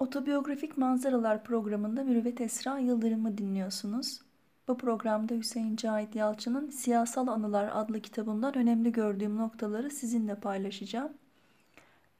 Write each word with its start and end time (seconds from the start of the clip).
Otobiyografik 0.00 0.78
Manzaralar 0.78 1.44
programında 1.44 2.04
Mürüvvet 2.04 2.40
Esra 2.40 2.78
Yıldırım'ı 2.78 3.38
dinliyorsunuz. 3.38 4.20
Bu 4.68 4.78
programda 4.78 5.34
Hüseyin 5.34 5.76
Cahit 5.76 6.14
Yalçın'ın 6.14 6.70
Siyasal 6.70 7.26
Anılar 7.26 7.70
adlı 7.74 8.00
kitabından 8.00 8.58
önemli 8.58 8.92
gördüğüm 8.92 9.36
noktaları 9.36 9.90
sizinle 9.90 10.34
paylaşacağım. 10.34 11.12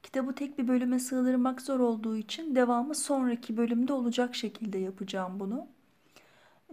Kitabı 0.03 0.35
tek 0.35 0.59
bir 0.59 0.67
bölüme 0.67 0.99
sığdırmak 0.99 1.61
zor 1.61 1.79
olduğu 1.79 2.17
için 2.17 2.55
devamı 2.55 2.95
sonraki 2.95 3.57
bölümde 3.57 3.93
olacak 3.93 4.35
şekilde 4.35 4.77
yapacağım 4.77 5.39
bunu. 5.39 5.67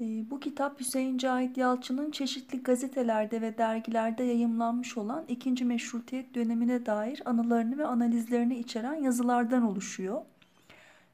Ee, 0.00 0.30
bu 0.30 0.40
kitap 0.40 0.80
Hüseyin 0.80 1.18
Cahit 1.18 1.56
Yalçın'ın 1.56 2.10
çeşitli 2.10 2.62
gazetelerde 2.62 3.40
ve 3.40 3.58
dergilerde 3.58 4.22
yayımlanmış 4.24 4.96
olan 4.96 5.24
ikinci 5.28 5.64
meşrutiyet 5.64 6.34
dönemine 6.34 6.86
dair 6.86 7.22
anılarını 7.24 7.78
ve 7.78 7.86
analizlerini 7.86 8.58
içeren 8.58 8.94
yazılardan 8.94 9.62
oluşuyor. 9.62 10.22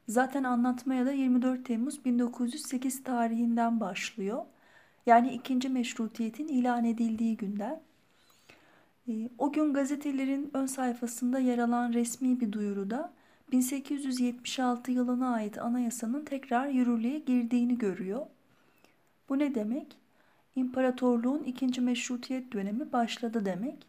Zaten 0.09 0.45
anlatmaya 0.45 1.07
da 1.07 1.13
24 1.13 1.65
Temmuz 1.65 2.05
1908 2.05 3.03
tarihinden 3.03 3.81
başlıyor. 3.81 4.45
Yani 5.07 5.33
ikinci 5.33 5.69
meşrutiyetin 5.69 6.49
ilan 6.49 6.85
edildiği 6.85 7.37
günden. 7.37 7.81
Ee, 9.09 9.29
o 9.39 9.53
gün 9.53 9.75
gazetelerin 9.75 10.51
ön 10.55 10.67
sayfasında 10.67 11.39
yer 11.39 11.59
alan 11.59 11.93
resmi 11.93 12.41
bir 12.41 12.53
duyuruda 12.53 13.13
1876 13.53 14.91
yılına 14.91 15.33
ait 15.33 15.59
anayasanın 15.59 16.25
tekrar 16.25 16.69
yürürlüğe 16.69 17.19
girdiğini 17.19 17.79
görüyor. 17.79 18.27
Bu 19.29 19.39
ne 19.39 19.55
demek? 19.55 19.97
İmparatorluğun 20.57 21.43
ikinci 21.43 21.81
meşrutiyet 21.81 22.53
dönemi 22.53 22.93
başladı 22.93 23.45
demek. 23.45 23.87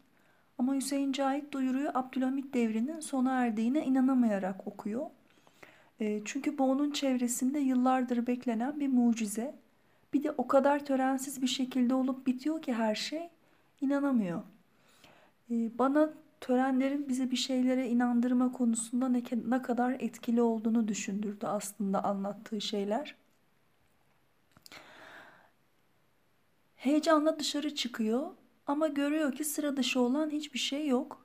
Ama 0.57 0.75
Hüseyin 0.75 1.11
Cahit 1.11 1.51
duyuruyu 1.51 1.89
Abdülhamit 1.93 2.53
devrinin 2.53 2.99
sona 2.99 3.45
erdiğine 3.45 3.85
inanamayarak 3.85 4.67
okuyor. 4.67 5.05
E, 5.99 6.21
çünkü 6.25 6.57
bu 6.57 6.63
onun 6.71 6.91
çevresinde 6.91 7.59
yıllardır 7.59 8.27
beklenen 8.27 8.79
bir 8.79 8.87
mucize. 8.87 9.55
Bir 10.13 10.23
de 10.23 10.31
o 10.31 10.47
kadar 10.47 10.85
törensiz 10.85 11.41
bir 11.41 11.47
şekilde 11.47 11.93
olup 11.93 12.27
bitiyor 12.27 12.61
ki 12.61 12.73
her 12.73 12.95
şey 12.95 13.29
inanamıyor. 13.81 14.41
E, 15.51 15.77
bana 15.79 16.13
törenlerin 16.41 17.09
bize 17.09 17.31
bir 17.31 17.35
şeylere 17.35 17.89
inandırma 17.89 18.51
konusunda 18.51 19.09
ne 19.47 19.61
kadar 19.61 19.91
etkili 19.99 20.41
olduğunu 20.41 20.87
düşündürdü 20.87 21.47
aslında 21.47 22.03
anlattığı 22.03 22.61
şeyler. 22.61 23.15
Heyecanla 26.75 27.39
dışarı 27.39 27.75
çıkıyor 27.75 28.31
ama 28.67 28.87
görüyor 28.87 29.31
ki 29.31 29.43
sıra 29.43 29.77
dışı 29.77 29.99
olan 29.99 30.29
hiçbir 30.29 30.59
şey 30.59 30.87
yok. 30.87 31.24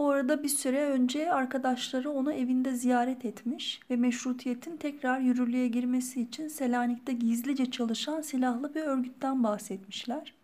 Bu 0.00 0.10
arada 0.10 0.42
bir 0.42 0.48
süre 0.48 0.84
önce 0.84 1.32
arkadaşları 1.32 2.10
onu 2.10 2.32
evinde 2.32 2.74
ziyaret 2.74 3.24
etmiş 3.24 3.80
ve 3.90 3.96
meşrutiyetin 3.96 4.76
tekrar 4.76 5.20
yürürlüğe 5.20 5.68
girmesi 5.68 6.20
için 6.20 6.48
Selanik'te 6.48 7.12
gizlice 7.12 7.70
çalışan 7.70 8.20
silahlı 8.20 8.74
bir 8.74 8.80
örgütten 8.80 9.44
bahsetmişler. 9.44 10.34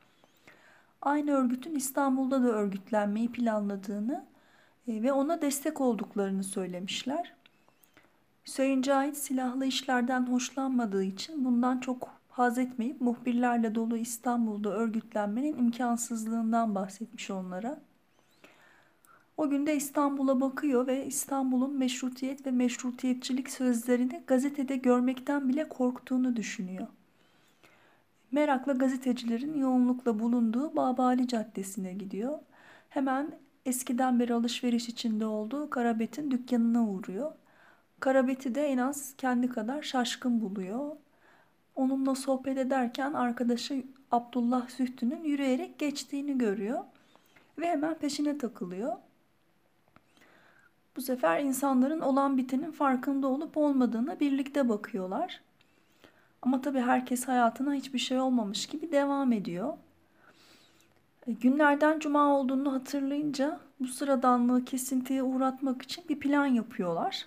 Aynı 1.02 1.30
örgütün 1.30 1.74
İstanbul'da 1.74 2.42
da 2.42 2.48
örgütlenmeyi 2.48 3.32
planladığını 3.32 4.24
e, 4.88 5.02
ve 5.02 5.12
ona 5.12 5.42
destek 5.42 5.80
olduklarını 5.80 6.44
söylemişler. 6.44 7.32
Hüseyin 8.46 8.82
Cahit 8.82 9.16
silahlı 9.16 9.66
işlerden 9.66 10.26
hoşlanmadığı 10.26 11.04
için 11.04 11.44
bundan 11.44 11.78
çok 11.78 12.08
haz 12.28 12.58
etmeyip 12.58 13.00
muhbirlerle 13.00 13.74
dolu 13.74 13.96
İstanbul'da 13.96 14.70
örgütlenmenin 14.70 15.58
imkansızlığından 15.58 16.74
bahsetmiş 16.74 17.30
onlara. 17.30 17.85
O 19.36 19.50
günde 19.50 19.76
İstanbul'a 19.76 20.40
bakıyor 20.40 20.86
ve 20.86 21.06
İstanbul'un 21.06 21.78
meşrutiyet 21.78 22.46
ve 22.46 22.50
meşrutiyetçilik 22.50 23.50
sözlerini 23.50 24.22
gazetede 24.26 24.76
görmekten 24.76 25.48
bile 25.48 25.68
korktuğunu 25.68 26.36
düşünüyor. 26.36 26.86
Merakla 28.32 28.72
gazetecilerin 28.72 29.58
yoğunlukla 29.58 30.18
bulunduğu 30.18 30.76
Babali 30.76 31.28
Caddesi'ne 31.28 31.92
gidiyor. 31.92 32.38
Hemen 32.88 33.30
eskiden 33.66 34.20
beri 34.20 34.34
alışveriş 34.34 34.88
içinde 34.88 35.26
olduğu 35.26 35.70
Karabet'in 35.70 36.30
dükkanına 36.30 36.88
uğruyor. 36.88 37.32
Karabet'i 38.00 38.54
de 38.54 38.66
en 38.66 38.78
az 38.78 39.14
kendi 39.18 39.48
kadar 39.48 39.82
şaşkın 39.82 40.40
buluyor. 40.40 40.96
Onunla 41.74 42.14
sohbet 42.14 42.58
ederken 42.58 43.12
arkadaşı 43.12 43.84
Abdullah 44.10 44.68
Zühtü'nün 44.68 45.24
yürüyerek 45.24 45.78
geçtiğini 45.78 46.38
görüyor 46.38 46.84
ve 47.58 47.68
hemen 47.68 47.94
peşine 47.94 48.38
takılıyor. 48.38 48.96
Bu 50.96 51.02
sefer 51.02 51.40
insanların 51.40 52.00
olan 52.00 52.36
bitenin 52.36 52.72
farkında 52.72 53.26
olup 53.26 53.56
olmadığına 53.56 54.20
birlikte 54.20 54.68
bakıyorlar. 54.68 55.40
Ama 56.42 56.60
tabii 56.60 56.80
herkes 56.80 57.28
hayatına 57.28 57.74
hiçbir 57.74 57.98
şey 57.98 58.20
olmamış 58.20 58.66
gibi 58.66 58.92
devam 58.92 59.32
ediyor. 59.32 59.72
E, 61.26 61.32
günlerden 61.32 61.98
cuma 61.98 62.36
olduğunu 62.36 62.72
hatırlayınca 62.72 63.60
bu 63.80 63.86
sıradanlığı 63.86 64.64
kesintiye 64.64 65.22
uğratmak 65.22 65.82
için 65.82 66.04
bir 66.08 66.20
plan 66.20 66.46
yapıyorlar. 66.46 67.26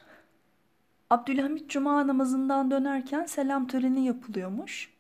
Abdülhamit 1.10 1.70
cuma 1.70 2.08
namazından 2.08 2.72
dönerken 2.72 3.26
selam 3.26 3.68
töreni 3.68 4.06
yapılıyormuş. 4.06 4.94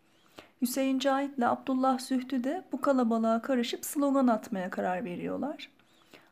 Hüseyin 0.62 1.00
Cahit 1.00 1.38
ile 1.38 1.47
Abdullah 1.47 2.00
Zühtü 2.00 2.44
de 2.44 2.63
bu 2.72 2.81
kalabalığa 2.81 3.41
karışıp 3.41 3.85
slogan 3.85 4.28
atmaya 4.28 4.69
karar 4.69 5.06
veriyorlar. 5.06 5.69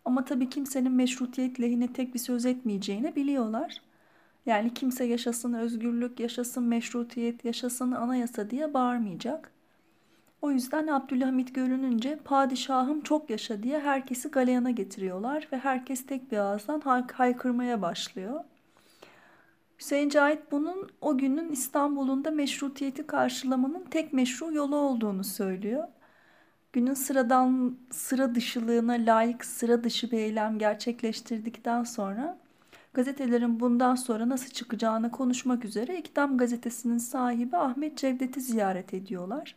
Ama 0.07 0.25
tabii 0.25 0.49
kimsenin 0.49 0.91
meşrutiyet 0.91 1.61
lehine 1.61 1.93
tek 1.93 2.13
bir 2.13 2.19
söz 2.19 2.45
etmeyeceğini 2.45 3.15
biliyorlar. 3.15 3.81
Yani 4.45 4.73
kimse 4.73 5.03
yaşasın 5.03 5.53
özgürlük, 5.53 6.19
yaşasın 6.19 6.63
meşrutiyet, 6.63 7.45
yaşasın 7.45 7.91
anayasa 7.91 8.49
diye 8.49 8.73
bağırmayacak. 8.73 9.51
O 10.41 10.51
yüzden 10.51 10.87
Abdülhamit 10.87 11.55
görününce 11.55 12.19
padişahım 12.25 13.01
çok 13.01 13.29
yaşa 13.29 13.63
diye 13.63 13.79
herkesi 13.79 14.29
galeyana 14.29 14.71
getiriyorlar 14.71 15.47
ve 15.51 15.57
herkes 15.57 16.05
tek 16.05 16.31
bir 16.31 16.37
ağızdan 16.37 16.81
haykırmaya 17.13 17.81
başlıyor. 17.81 18.43
Hüseyin 19.79 20.09
Cahit 20.09 20.51
bunun 20.51 20.89
o 21.01 21.17
günün 21.17 21.51
İstanbul'unda 21.51 22.31
meşrutiyeti 22.31 23.07
karşılamanın 23.07 23.85
tek 23.91 24.13
meşru 24.13 24.53
yolu 24.53 24.75
olduğunu 24.75 25.23
söylüyor. 25.23 25.87
Günün 26.77 26.93
sıradan 26.93 27.77
sıra 27.91 28.35
dışılığına 28.35 28.93
layık 28.93 29.45
sıra 29.45 29.83
dışı 29.83 30.11
bir 30.11 30.17
eylem 30.17 30.59
gerçekleştirdikten 30.59 31.83
sonra 31.83 32.37
gazetelerin 32.93 33.59
bundan 33.59 33.95
sonra 33.95 34.29
nasıl 34.29 34.49
çıkacağını 34.49 35.11
konuşmak 35.11 35.65
üzere 35.65 35.99
İktam 35.99 36.37
gazetesinin 36.37 36.97
sahibi 36.97 37.57
Ahmet 37.57 37.97
Cevdet'i 37.97 38.41
ziyaret 38.41 38.93
ediyorlar. 38.93 39.55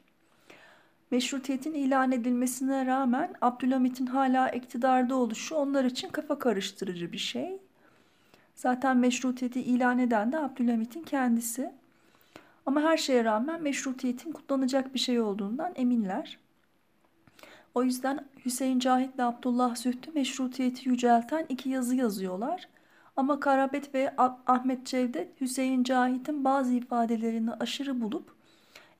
Meşrutiyetin 1.11 1.75
ilan 1.75 2.13
edilmesine 2.13 2.87
rağmen 2.87 3.35
Abdülhamit'in 3.41 4.07
hala 4.07 4.51
iktidarda 4.51 5.15
oluşu 5.15 5.55
onlar 5.55 5.85
için 5.85 6.09
kafa 6.09 6.39
karıştırıcı 6.39 7.13
bir 7.13 7.19
şey. 7.19 7.59
Zaten 8.55 8.97
meşrutiyeti 8.97 9.61
ilan 9.61 9.99
eden 9.99 10.33
de 10.33 10.39
Abdülhamit'in 10.39 11.03
kendisi. 11.03 11.73
Ama 12.67 12.83
her 12.83 12.97
şeye 12.97 13.25
rağmen 13.25 13.63
meşrutiyetin 13.63 14.33
kutlanacak 14.33 14.95
bir 14.95 15.01
şey 15.01 15.21
olduğundan 15.21 15.73
eminler. 15.77 16.39
O 17.75 17.83
yüzden 17.83 18.29
Hüseyin 18.45 18.79
Cahit 18.79 19.15
ile 19.15 19.25
Abdullah 19.25 19.77
Zühtü 19.77 20.11
meşrutiyeti 20.11 20.89
yücelten 20.89 21.47
iki 21.49 21.69
yazı 21.69 21.97
yazıyorlar. 21.97 22.69
Ama 23.17 23.41
Karabet 23.41 23.95
ve 23.95 24.15
Ahmet 24.47 24.87
Cevdet 24.87 25.41
Hüseyin 25.41 25.85
Cahit'in 25.85 26.45
bazı 26.45 26.75
ifadelerini 26.75 27.53
aşırı 27.53 28.01
bulup 28.01 28.35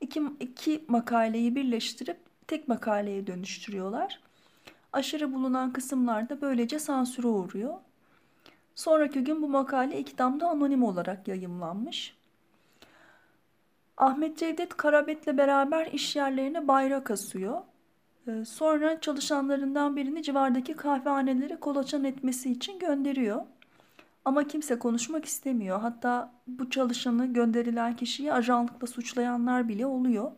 iki, 0.01 0.23
iki 0.39 0.85
makaleyi 0.87 1.55
birleştirip 1.55 2.17
tek 2.47 2.67
makaleye 2.67 3.27
dönüştürüyorlar. 3.27 4.19
Aşırı 4.93 5.33
bulunan 5.33 5.73
kısımlar 5.73 6.29
da 6.29 6.41
böylece 6.41 6.79
sansüre 6.79 7.27
uğruyor. 7.27 7.73
Sonraki 8.75 9.23
gün 9.23 9.41
bu 9.41 9.49
makale 9.49 9.99
ikidamda 9.99 10.49
anonim 10.49 10.83
olarak 10.83 11.27
yayımlanmış. 11.27 12.15
Ahmet 13.97 14.37
Cevdet 14.37 14.77
Karabet'le 14.77 15.37
beraber 15.37 15.85
iş 15.85 16.15
yerlerine 16.15 16.67
bayrak 16.67 17.11
asıyor. 17.11 17.61
Ee, 18.27 18.45
sonra 18.45 19.01
çalışanlarından 19.01 19.95
birini 19.95 20.23
civardaki 20.23 20.73
kahvehaneleri 20.73 21.59
kolaçan 21.59 22.03
etmesi 22.03 22.51
için 22.51 22.79
gönderiyor. 22.79 23.41
Ama 24.25 24.47
kimse 24.47 24.79
konuşmak 24.79 25.25
istemiyor. 25.25 25.79
Hatta 25.81 26.31
bu 26.47 26.69
çalışanı 26.69 27.33
gönderilen 27.33 27.95
kişiyi 27.95 28.33
ajanlıkla 28.33 28.87
suçlayanlar 28.87 29.67
bile 29.67 29.85
oluyor. 29.85 30.31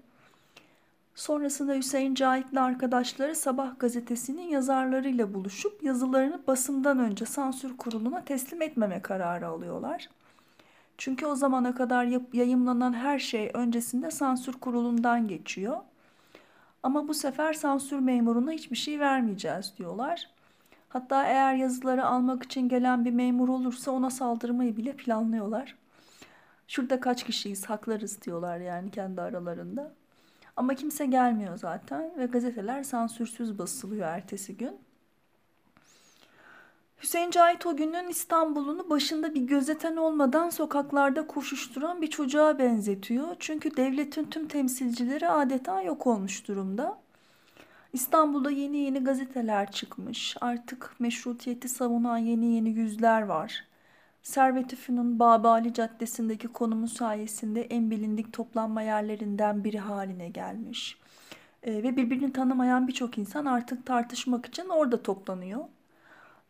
Sonrasında 1.15 1.74
Hüseyin 1.74 2.15
Cahit'le 2.15 2.57
arkadaşları 2.57 3.35
Sabah 3.35 3.80
gazetesinin 3.80 4.47
yazarlarıyla 4.47 5.33
buluşup 5.33 5.83
yazılarını 5.83 6.41
basımdan 6.47 7.00
önce 7.00 7.25
sansür 7.25 7.77
kuruluna 7.77 8.25
teslim 8.25 8.62
etmeme 8.62 9.01
kararı 9.01 9.47
alıyorlar. 9.47 10.09
Çünkü 10.97 11.25
o 11.25 11.36
zamana 11.36 11.75
kadar 11.75 12.07
yayımlanan 12.33 12.94
her 12.94 13.19
şey 13.19 13.51
öncesinde 13.53 14.12
sansür 14.12 14.53
kurulundan 14.53 15.27
geçiyor. 15.27 15.77
Ama 16.83 17.07
bu 17.07 17.13
sefer 17.13 17.53
sansür 17.53 18.00
memuruna 18.00 18.51
hiçbir 18.51 18.75
şey 18.75 19.00
vermeyeceğiz 19.00 19.74
diyorlar. 19.77 20.30
Hatta 20.89 21.25
eğer 21.25 21.56
yazıları 21.56 22.06
almak 22.06 22.44
için 22.44 22.69
gelen 22.69 23.06
bir 23.06 23.12
memur 23.12 23.50
olursa 23.50 23.91
ona 23.91 24.09
saldırmayı 24.09 24.77
bile 24.77 24.95
planlıyorlar. 24.95 25.75
Şurada 26.68 27.00
kaç 27.00 27.24
kişiyiz 27.24 27.65
haklarız 27.65 28.21
diyorlar 28.21 28.57
yani 28.57 28.91
kendi 28.91 29.21
aralarında. 29.21 29.91
Ama 30.56 30.75
kimse 30.75 31.06
gelmiyor 31.06 31.57
zaten 31.57 32.12
ve 32.18 32.25
gazeteler 32.25 32.83
sansürsüz 32.83 33.59
basılıyor 33.59 34.07
ertesi 34.07 34.57
gün. 34.57 34.79
Hüseyin 37.01 37.31
Cahit 37.31 37.65
o 37.65 37.75
günün 37.75 38.07
İstanbul'unu 38.07 38.89
başında 38.89 39.35
bir 39.35 39.41
gözeten 39.41 39.95
olmadan 39.95 40.49
sokaklarda 40.49 41.27
koşuşturan 41.27 42.01
bir 42.01 42.07
çocuğa 42.07 42.59
benzetiyor. 42.59 43.35
Çünkü 43.39 43.77
devletin 43.77 44.23
tüm 44.25 44.47
temsilcileri 44.47 45.29
adeta 45.29 45.81
yok 45.81 46.07
olmuş 46.07 46.47
durumda. 46.47 46.97
İstanbul'da 47.93 48.51
yeni 48.51 48.77
yeni 48.77 49.03
gazeteler 49.03 49.71
çıkmış. 49.71 50.37
Artık 50.41 50.95
meşrutiyeti 50.99 51.69
savunan 51.69 52.17
yeni 52.17 52.55
yeni 52.55 52.69
yüzler 52.69 53.21
var. 53.21 53.65
Servet-i 54.23 54.75
Fünun 54.75 55.19
Babali 55.19 55.73
Caddesi'ndeki 55.73 56.47
konumu 56.47 56.87
sayesinde 56.87 57.61
en 57.61 57.91
bilindik 57.91 58.33
toplanma 58.33 58.81
yerlerinden 58.81 59.63
biri 59.63 59.79
haline 59.79 60.29
gelmiş. 60.29 60.97
E, 61.63 61.83
ve 61.83 61.97
birbirini 61.97 62.33
tanımayan 62.33 62.87
birçok 62.87 63.17
insan 63.17 63.45
artık 63.45 63.85
tartışmak 63.85 64.45
için 64.45 64.69
orada 64.69 65.03
toplanıyor. 65.03 65.65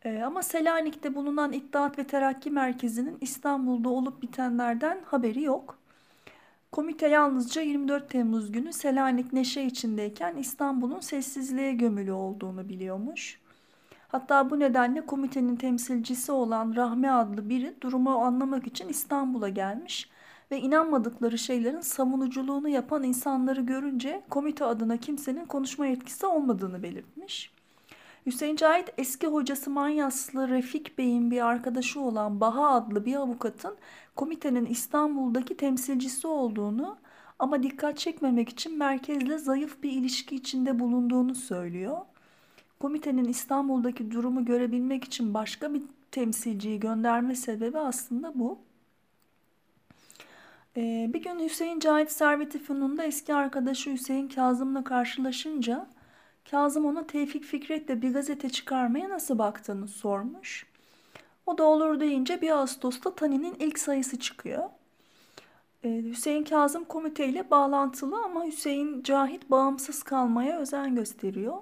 E, 0.04 0.22
ama 0.22 0.42
Selanik'te 0.42 1.14
bulunan 1.14 1.52
İttihat 1.52 1.98
ve 1.98 2.04
Terakki 2.04 2.50
Merkezi'nin 2.50 3.18
İstanbul'da 3.20 3.88
olup 3.88 4.22
bitenlerden 4.22 5.00
haberi 5.04 5.42
yok. 5.42 5.78
Komite 6.72 7.08
yalnızca 7.08 7.62
24 7.62 8.10
Temmuz 8.10 8.52
günü 8.52 8.72
Selanik 8.72 9.32
neşe 9.32 9.62
içindeyken 9.62 10.36
İstanbul'un 10.36 11.00
sessizliğe 11.00 11.72
gömülü 11.72 12.12
olduğunu 12.12 12.68
biliyormuş. 12.68 13.40
Hatta 14.08 14.50
bu 14.50 14.60
nedenle 14.60 15.06
komitenin 15.06 15.56
temsilcisi 15.56 16.32
olan 16.32 16.76
Rahmi 16.76 17.10
adlı 17.10 17.48
biri 17.48 17.74
durumu 17.80 18.10
anlamak 18.10 18.66
için 18.66 18.88
İstanbul'a 18.88 19.48
gelmiş 19.48 20.10
ve 20.50 20.60
inanmadıkları 20.60 21.38
şeylerin 21.38 21.80
savunuculuğunu 21.80 22.68
yapan 22.68 23.02
insanları 23.02 23.60
görünce 23.60 24.22
komite 24.30 24.64
adına 24.64 24.96
kimsenin 24.96 25.44
konuşma 25.44 25.86
yetkisi 25.86 26.26
olmadığını 26.26 26.82
belirtmiş. 26.82 27.53
Hüseyin 28.26 28.56
Cahit 28.56 28.88
eski 28.98 29.26
hocası 29.26 29.70
Manyaslı 29.70 30.48
Refik 30.48 30.98
Bey'in 30.98 31.30
bir 31.30 31.46
arkadaşı 31.46 32.00
olan 32.00 32.40
Baha 32.40 32.70
adlı 32.70 33.06
bir 33.06 33.14
avukatın 33.14 33.76
komitenin 34.16 34.66
İstanbul'daki 34.66 35.56
temsilcisi 35.56 36.26
olduğunu 36.26 36.96
ama 37.38 37.62
dikkat 37.62 37.98
çekmemek 37.98 38.48
için 38.48 38.78
merkezle 38.78 39.38
zayıf 39.38 39.82
bir 39.82 39.92
ilişki 39.92 40.36
içinde 40.36 40.78
bulunduğunu 40.78 41.34
söylüyor. 41.34 41.98
Komitenin 42.80 43.24
İstanbul'daki 43.24 44.10
durumu 44.10 44.44
görebilmek 44.44 45.04
için 45.04 45.34
başka 45.34 45.74
bir 45.74 45.82
temsilciyi 46.10 46.80
gönderme 46.80 47.34
sebebi 47.34 47.78
aslında 47.78 48.32
bu. 48.34 48.58
Ee, 50.76 51.10
bir 51.14 51.22
gün 51.22 51.38
Hüseyin 51.38 51.80
Cahit 51.80 52.12
Servet-i 52.12 52.58
Fünun'da 52.58 53.04
eski 53.04 53.34
arkadaşı 53.34 53.90
Hüseyin 53.92 54.28
Kazım'la 54.28 54.84
karşılaşınca 54.84 55.86
Kazım 56.50 56.86
ona 56.86 57.06
Tevfik 57.06 57.44
Fikret'le 57.44 58.02
bir 58.02 58.12
gazete 58.12 58.50
çıkarmaya 58.50 59.08
nasıl 59.08 59.38
baktığını 59.38 59.88
sormuş. 59.88 60.66
O 61.46 61.58
da 61.58 61.64
olur 61.64 62.00
deyince 62.00 62.40
1 62.42 62.50
Ağustos'ta 62.50 63.14
Tani'nin 63.14 63.54
ilk 63.58 63.78
sayısı 63.78 64.18
çıkıyor. 64.18 64.70
Ee, 65.84 66.02
Hüseyin 66.04 66.44
Kazım 66.44 66.84
komiteyle 66.84 67.50
bağlantılı 67.50 68.16
ama 68.24 68.44
Hüseyin 68.44 69.02
Cahit 69.02 69.50
bağımsız 69.50 70.02
kalmaya 70.02 70.58
özen 70.58 70.94
gösteriyor. 70.94 71.56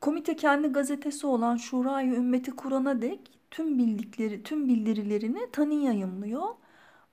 Komite 0.00 0.36
kendi 0.36 0.68
gazetesi 0.68 1.26
olan 1.26 1.56
Şurayı 1.56 2.14
Ümmeti 2.14 2.50
Kur'an'a 2.50 3.02
dek 3.02 3.20
tüm 3.50 3.78
bildikleri, 3.78 4.42
tüm 4.42 4.68
bildirilerini 4.68 5.46
Tani 5.52 5.84
yayımlıyor. 5.84 6.48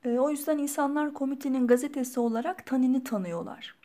E, 0.05 0.19
o 0.19 0.29
yüzden 0.29 0.57
insanlar 0.57 1.13
komitenin 1.13 1.67
gazetesi 1.67 2.19
olarak 2.19 2.65
Tani'ni 2.65 3.03
tanıyorlar. 3.03 3.75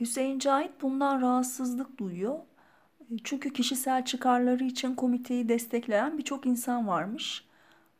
Hüseyin 0.00 0.38
Cahit 0.38 0.82
bundan 0.82 1.20
rahatsızlık 1.20 1.98
duyuyor. 1.98 2.38
E, 3.00 3.14
çünkü 3.24 3.52
kişisel 3.52 4.04
çıkarları 4.04 4.64
için 4.64 4.94
komiteyi 4.94 5.48
destekleyen 5.48 6.18
birçok 6.18 6.46
insan 6.46 6.88
varmış. 6.88 7.44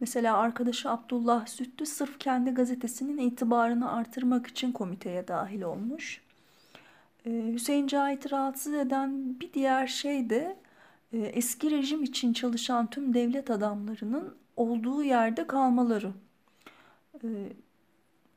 Mesela 0.00 0.36
arkadaşı 0.36 0.90
Abdullah 0.90 1.46
Süttü 1.46 1.86
sırf 1.86 2.18
kendi 2.18 2.50
gazetesinin 2.50 3.18
itibarını 3.18 3.92
artırmak 3.92 4.46
için 4.46 4.72
komiteye 4.72 5.28
dahil 5.28 5.62
olmuş. 5.62 6.20
Ee, 7.26 7.52
Hüseyin 7.52 7.86
Cahit'i 7.86 8.30
rahatsız 8.30 8.74
eden 8.74 9.40
bir 9.40 9.52
diğer 9.52 9.86
şey 9.86 10.30
de 10.30 10.56
e, 11.12 11.18
eski 11.18 11.70
rejim 11.70 12.02
için 12.02 12.32
çalışan 12.32 12.90
tüm 12.90 13.14
devlet 13.14 13.50
adamlarının 13.50 14.34
olduğu 14.56 15.02
yerde 15.02 15.46
kalmaları. 15.46 16.12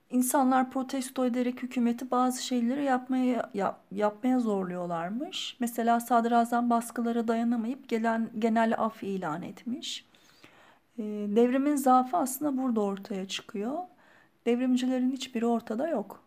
İnsanlar 0.09 0.71
protesto 0.71 1.25
ederek 1.25 1.63
hükümeti 1.63 2.11
bazı 2.11 2.43
şeyleri 2.45 2.83
yapmaya 2.83 3.49
yap, 3.53 3.81
yapmaya 3.91 4.39
zorluyorlarmış. 4.39 5.57
Mesela 5.59 5.99
sadrazam 5.99 6.69
baskılara 6.69 7.27
dayanamayıp 7.27 7.89
gelen 7.89 8.29
genel 8.39 8.73
af 8.77 9.03
ilan 9.03 9.41
etmiş. 9.41 10.05
Ee, 10.99 11.03
devrimin 11.35 11.75
zaafı 11.75 12.17
aslında 12.17 12.57
burada 12.57 12.81
ortaya 12.81 13.27
çıkıyor. 13.27 13.77
Devrimcilerin 14.45 15.11
hiçbiri 15.11 15.45
ortada 15.45 15.87
yok. 15.87 16.23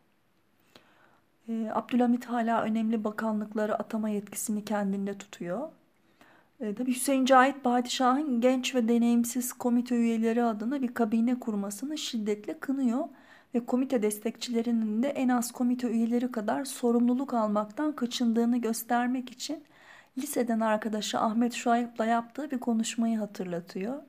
E, 1.48 1.70
Abdülhamit 1.74 2.24
hala 2.24 2.62
önemli 2.62 3.04
bakanlıkları 3.04 3.74
atama 3.74 4.08
yetkisini 4.08 4.64
kendinde 4.64 5.18
tutuyor. 5.18 5.68
E, 6.60 6.74
tabii 6.74 6.94
Hüseyin 6.94 7.24
Cahit 7.24 7.64
Padişah'ın 7.64 8.40
genç 8.40 8.74
ve 8.74 8.88
deneyimsiz 8.88 9.52
komite 9.52 9.96
üyeleri 9.96 10.44
adına 10.44 10.82
bir 10.82 10.94
kabine 10.94 11.40
kurmasını 11.40 11.98
şiddetle 11.98 12.58
kınıyor 12.58 13.04
ve 13.54 13.66
komite 13.66 14.02
destekçilerinin 14.02 15.02
de 15.02 15.08
en 15.08 15.28
az 15.28 15.52
komite 15.52 15.88
üyeleri 15.88 16.32
kadar 16.32 16.64
sorumluluk 16.64 17.34
almaktan 17.34 17.92
kaçındığını 17.92 18.58
göstermek 18.58 19.30
için 19.30 19.64
liseden 20.18 20.60
arkadaşı 20.60 21.18
Ahmet 21.18 21.52
Şuayb'la 21.52 22.06
yaptığı 22.06 22.50
bir 22.50 22.58
konuşmayı 22.58 23.18
hatırlatıyor. 23.18 24.02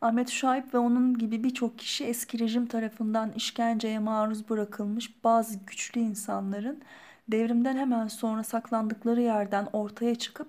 Ahmet 0.00 0.30
Şahip 0.30 0.74
ve 0.74 0.78
onun 0.78 1.18
gibi 1.18 1.44
birçok 1.44 1.78
kişi 1.78 2.04
eski 2.04 2.38
rejim 2.38 2.66
tarafından 2.66 3.32
işkenceye 3.32 3.98
maruz 3.98 4.48
bırakılmış 4.48 5.24
bazı 5.24 5.58
güçlü 5.58 6.00
insanların 6.00 6.82
devrimden 7.28 7.76
hemen 7.76 8.08
sonra 8.08 8.42
saklandıkları 8.44 9.20
yerden 9.20 9.68
ortaya 9.72 10.14
çıkıp 10.14 10.48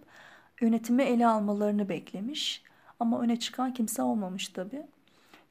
yönetimi 0.61 1.03
ele 1.03 1.27
almalarını 1.27 1.89
beklemiş. 1.89 2.63
Ama 2.99 3.21
öne 3.21 3.39
çıkan 3.39 3.73
kimse 3.73 4.01
olmamış 4.01 4.47
tabi. 4.47 4.87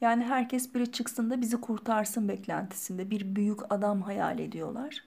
Yani 0.01 0.25
herkes 0.25 0.75
biri 0.75 0.93
çıksın 0.93 1.31
da 1.31 1.41
bizi 1.41 1.61
kurtarsın 1.61 2.29
beklentisinde 2.29 3.11
bir 3.11 3.37
büyük 3.37 3.73
adam 3.73 4.03
hayal 4.03 4.39
ediyorlar. 4.39 5.05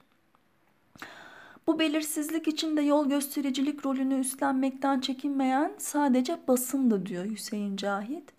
Bu 1.66 1.78
belirsizlik 1.78 2.48
içinde 2.48 2.82
yol 2.82 3.08
göstericilik 3.08 3.86
rolünü 3.86 4.18
üstlenmekten 4.18 5.00
çekinmeyen 5.00 5.72
sadece 5.78 6.38
basındı 6.48 7.06
diyor 7.06 7.24
Hüseyin 7.24 7.76
Cahit. 7.76 8.32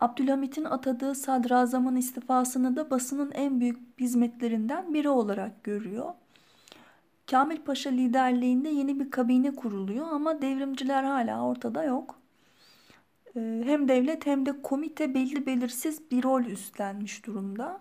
Abdülhamit'in 0.00 0.64
atadığı 0.64 1.14
sadrazamın 1.14 1.96
istifasını 1.96 2.76
da 2.76 2.90
basının 2.90 3.30
en 3.30 3.60
büyük 3.60 3.78
hizmetlerinden 4.00 4.94
biri 4.94 5.08
olarak 5.08 5.64
görüyor. 5.64 6.14
Kamil 7.30 7.56
Paşa 7.56 7.90
liderliğinde 7.90 8.68
yeni 8.68 9.00
bir 9.00 9.10
kabine 9.10 9.54
kuruluyor 9.54 10.06
ama 10.12 10.42
devrimciler 10.42 11.04
hala 11.04 11.44
ortada 11.44 11.84
yok. 11.84 12.21
Ee, 13.36 13.62
hem 13.64 13.88
devlet 13.88 14.26
hem 14.26 14.46
de 14.46 14.62
komite 14.62 15.14
belli 15.14 15.46
belirsiz 15.46 16.10
bir 16.10 16.22
rol 16.22 16.44
üstlenmiş 16.44 17.26
durumda. 17.26 17.80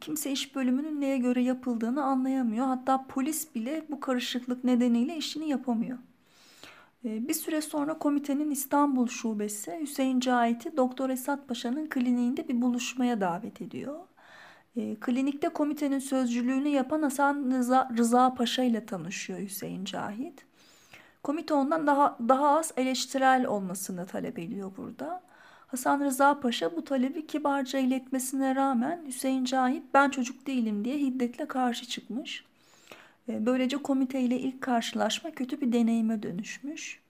Kimse 0.00 0.32
iş 0.32 0.54
bölümünün 0.54 1.00
neye 1.00 1.18
göre 1.18 1.42
yapıldığını 1.42 2.04
anlayamıyor. 2.04 2.66
Hatta 2.66 3.06
polis 3.06 3.54
bile 3.54 3.84
bu 3.90 4.00
karışıklık 4.00 4.64
nedeniyle 4.64 5.16
işini 5.16 5.48
yapamıyor. 5.48 5.98
Ee, 7.04 7.28
bir 7.28 7.34
süre 7.34 7.60
sonra 7.60 7.98
komitenin 7.98 8.50
İstanbul 8.50 9.06
şubesi 9.06 9.78
Hüseyin 9.80 10.20
Cahit'i 10.20 10.76
Doktor 10.76 11.10
Esat 11.10 11.48
Paşa'nın 11.48 11.86
kliniğinde 11.86 12.48
bir 12.48 12.62
buluşmaya 12.62 13.20
davet 13.20 13.62
ediyor. 13.62 14.00
E, 14.76 14.94
klinikte 14.94 15.48
komitenin 15.48 15.98
sözcülüğünü 15.98 16.68
yapan 16.68 17.02
Hasan 17.02 17.50
Rıza, 17.50 17.88
Rıza 17.98 18.34
Paşa 18.34 18.62
ile 18.62 18.86
tanışıyor 18.86 19.38
Hüseyin 19.38 19.84
Cahit. 19.84 20.44
Komite 21.22 21.54
ondan 21.54 21.86
daha, 21.86 22.18
daha 22.28 22.58
az 22.58 22.72
eleştirel 22.76 23.46
olmasını 23.46 24.06
talep 24.06 24.38
ediyor 24.38 24.72
burada. 24.76 25.22
Hasan 25.66 26.00
Rıza 26.00 26.40
Paşa 26.40 26.76
bu 26.76 26.84
talebi 26.84 27.26
kibarca 27.26 27.78
iletmesine 27.78 28.54
rağmen 28.54 29.04
Hüseyin 29.06 29.44
Cahit 29.44 29.82
ben 29.94 30.10
çocuk 30.10 30.46
değilim 30.46 30.84
diye 30.84 30.98
hiddetle 30.98 31.46
karşı 31.48 31.86
çıkmış. 31.86 32.44
Ee, 33.28 33.46
böylece 33.46 33.76
komiteyle 33.76 34.38
ilk 34.38 34.60
karşılaşma 34.60 35.30
kötü 35.30 35.60
bir 35.60 35.72
deneyime 35.72 36.22
dönüşmüş. 36.22 37.00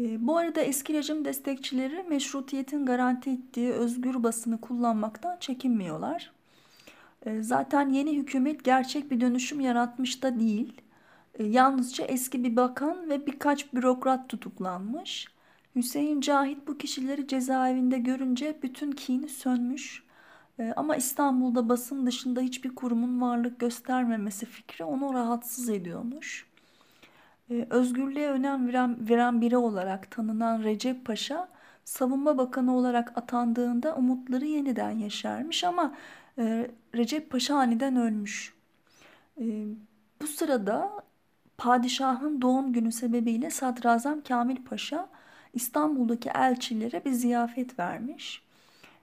Ee, 0.00 0.26
bu 0.26 0.36
arada 0.36 0.60
eski 0.60 0.94
rejim 0.94 1.24
destekçileri 1.24 2.02
meşrutiyetin 2.02 2.86
garanti 2.86 3.30
ettiği 3.30 3.72
özgür 3.72 4.22
basını 4.22 4.60
kullanmaktan 4.60 5.36
çekinmiyorlar. 5.40 6.32
Ee, 7.26 7.42
zaten 7.42 7.88
yeni 7.88 8.16
hükümet 8.16 8.64
gerçek 8.64 9.10
bir 9.10 9.20
dönüşüm 9.20 9.60
yaratmış 9.60 10.22
da 10.22 10.40
değil. 10.40 10.72
Yalnızca 11.38 12.04
eski 12.04 12.44
bir 12.44 12.56
bakan 12.56 13.10
ve 13.10 13.26
birkaç 13.26 13.74
bürokrat 13.74 14.28
tutuklanmış. 14.28 15.26
Hüseyin 15.76 16.20
Cahit 16.20 16.68
bu 16.68 16.78
kişileri 16.78 17.26
cezaevinde 17.28 17.98
görünce 17.98 18.58
bütün 18.62 18.92
kini 18.92 19.28
sönmüş 19.28 20.10
E, 20.60 20.72
ama 20.76 20.96
İstanbul'da 20.96 21.68
basın 21.68 22.06
dışında 22.06 22.40
hiçbir 22.40 22.74
kurumun 22.74 23.20
varlık 23.20 23.60
göstermemesi 23.60 24.46
fikri 24.46 24.84
onu 24.84 25.14
rahatsız 25.14 25.68
ediyormuş. 25.68 26.46
E, 27.50 27.66
özgürlüğe 27.70 28.30
önem 28.30 28.68
veren, 28.68 29.08
veren 29.08 29.40
biri 29.40 29.56
olarak 29.56 30.10
tanınan 30.10 30.62
Recep 30.62 31.04
Paşa, 31.04 31.48
savunma 31.84 32.38
bakanı 32.38 32.76
olarak 32.76 33.18
atandığında 33.18 33.96
umutları 33.96 34.44
yeniden 34.46 34.90
yaşarmış 34.90 35.64
ama 35.64 35.94
e, 36.38 36.70
Recep 36.96 37.30
Paşa 37.30 37.56
aniden 37.56 37.96
ölmüş. 37.96 38.54
E, 39.40 39.44
bu 40.22 40.26
sırada 40.26 40.99
padişahın 41.60 42.42
doğum 42.42 42.72
günü 42.72 42.92
sebebiyle 42.92 43.50
Sadrazam 43.50 44.20
Kamil 44.20 44.56
Paşa 44.56 45.08
İstanbul'daki 45.54 46.28
elçilere 46.28 47.04
bir 47.04 47.10
ziyafet 47.12 47.78
vermiş. 47.78 48.42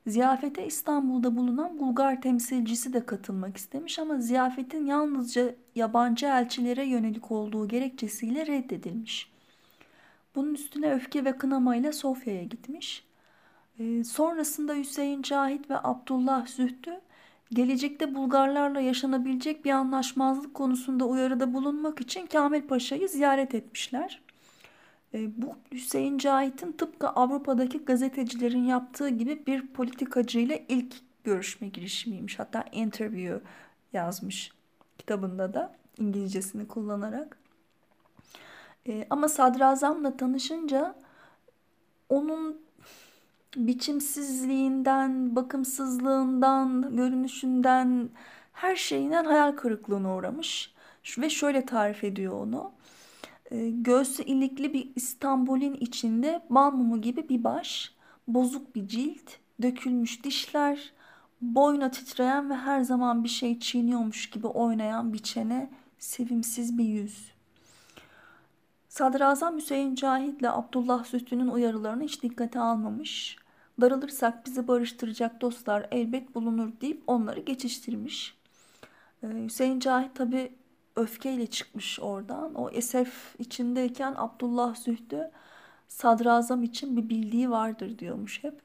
Ziyafete 0.08 0.66
İstanbul'da 0.68 1.36
bulunan 1.36 1.80
Bulgar 1.80 2.22
temsilcisi 2.22 2.94
de 2.94 3.06
katılmak 3.06 3.58
istemiş 3.58 4.00
ama 4.00 4.20
ziyafetin 4.20 4.86
yalnızca 4.86 5.56
yabancı 5.76 6.26
elçilere 6.26 6.86
yönelik 6.86 7.32
olduğu 7.32 7.68
gerekçesiyle 7.68 8.48
reddedilmiş. 8.48 9.32
Bunun 10.36 10.54
üstüne 10.54 10.94
öfke 10.94 11.26
ve 11.26 11.38
kınamayla 11.38 11.92
Sofya'ya 11.92 12.44
gitmiş. 12.44 13.06
Ee, 13.80 14.04
sonrasında 14.04 14.74
Hüseyin 14.74 15.22
Cahit 15.22 15.70
ve 15.70 15.78
Abdullah 15.84 16.48
Zühtü 16.48 17.02
gelecekte 17.54 18.16
Bulgarlarla 18.16 18.80
yaşanabilecek 18.80 19.66
bir 19.66 19.72
anlaşmazlık 19.72 20.54
konusunda 20.54 21.06
uyarıda 21.06 21.54
bulunmak 21.54 22.01
için 22.01 22.25
Kamil 22.25 22.62
Paşa'yı 22.62 23.10
ziyaret 23.10 23.56
etmişler. 23.56 24.22
E, 25.13 25.42
bu 25.42 25.56
Hüseyin 25.72 26.18
Cahit'in 26.18 26.72
tıpkı 26.72 27.10
Avrupa'daki 27.10 27.77
gazetecilerin 27.77 28.63
yaptığı 28.63 29.10
gibi 29.10 29.46
bir 29.48 29.68
politikacıyla 29.68 30.60
ilk 30.68 30.96
görüşme 31.24 31.68
girişimiymiş. 31.68 32.39
Hatta 32.39 32.66
interview 32.72 33.42
yazmış 33.94 34.51
kitabında 34.98 35.54
da 35.54 35.75
İngilizcesini 35.98 36.68
kullanarak. 36.68 37.38
E, 38.88 39.08
ama 39.10 39.27
sadrazamla 39.30 40.18
tanışınca 40.18 40.96
onun 42.10 42.67
biçimsizliğinden, 43.58 45.36
bakımsızlığından, 45.36 46.96
görünüşünden, 46.96 48.10
her 48.54 48.76
şeyinden 48.76 49.26
hayal 49.26 49.52
kırıklığına 49.52 50.16
uğramış. 50.16 50.74
Ve 51.18 51.30
şöyle 51.30 51.66
tarif 51.66 52.04
ediyor 52.04 52.42
onu. 52.42 52.72
E, 53.52 53.70
göğsü 53.70 54.24
ilikli 54.24 54.74
bir 54.74 54.92
İstanbul'un 54.96 55.74
içinde 55.74 56.42
bal 56.50 56.72
mumu 56.72 57.02
gibi 57.02 57.30
bir 57.30 57.44
baş, 57.44 57.94
bozuk 58.28 58.76
bir 58.76 58.88
cilt, 58.88 59.32
dökülmüş 59.62 60.24
dişler, 60.24 60.94
boyna 61.42 61.92
titreyen 61.92 62.50
ve 62.50 62.56
her 62.56 62.82
zaman 62.82 63.24
bir 63.24 63.30
şey 63.30 63.60
çiğniyormuş 63.60 64.30
gibi 64.30 64.48
oynayan 64.48 65.14
bir 65.14 65.20
çene, 65.20 65.70
sevimsiz 66.00 66.78
bir 66.78 66.84
yüz. 66.84 67.32
Sadrazam 68.90 69.58
Hüseyin 69.58 69.96
Cahit 69.96 70.42
ile 70.42 70.50
Abdullah 70.50 71.06
Zühtü'nün 71.06 71.48
uyarılarını 71.48 72.04
hiç 72.04 72.24
dikkate 72.24 72.60
almamış. 72.60 73.38
Darılırsak 73.81 74.46
bizi 74.46 74.67
barıştıracak 74.67 75.41
dostlar 75.41 75.88
elbet 75.91 76.36
bulunur 76.36 76.69
deyip 76.81 77.03
onları 77.07 77.39
geçiştirmiş. 77.39 78.38
Ee, 79.24 79.27
Hüseyin 79.27 79.79
Cahit 79.79 80.15
tabi 80.15 80.51
öfkeyle 80.96 81.48
çıkmış 81.48 82.00
oradan. 82.00 82.55
O 82.55 82.69
esef 82.69 83.36
içindeyken 83.39 84.13
Abdullah 84.17 84.75
Zühdü 84.75 85.31
sadrazam 85.88 86.63
için 86.63 86.98
bir 86.98 87.10
bildiği 87.10 87.50
vardır 87.50 88.00
diyormuş 88.00 88.43
hep. 88.43 88.62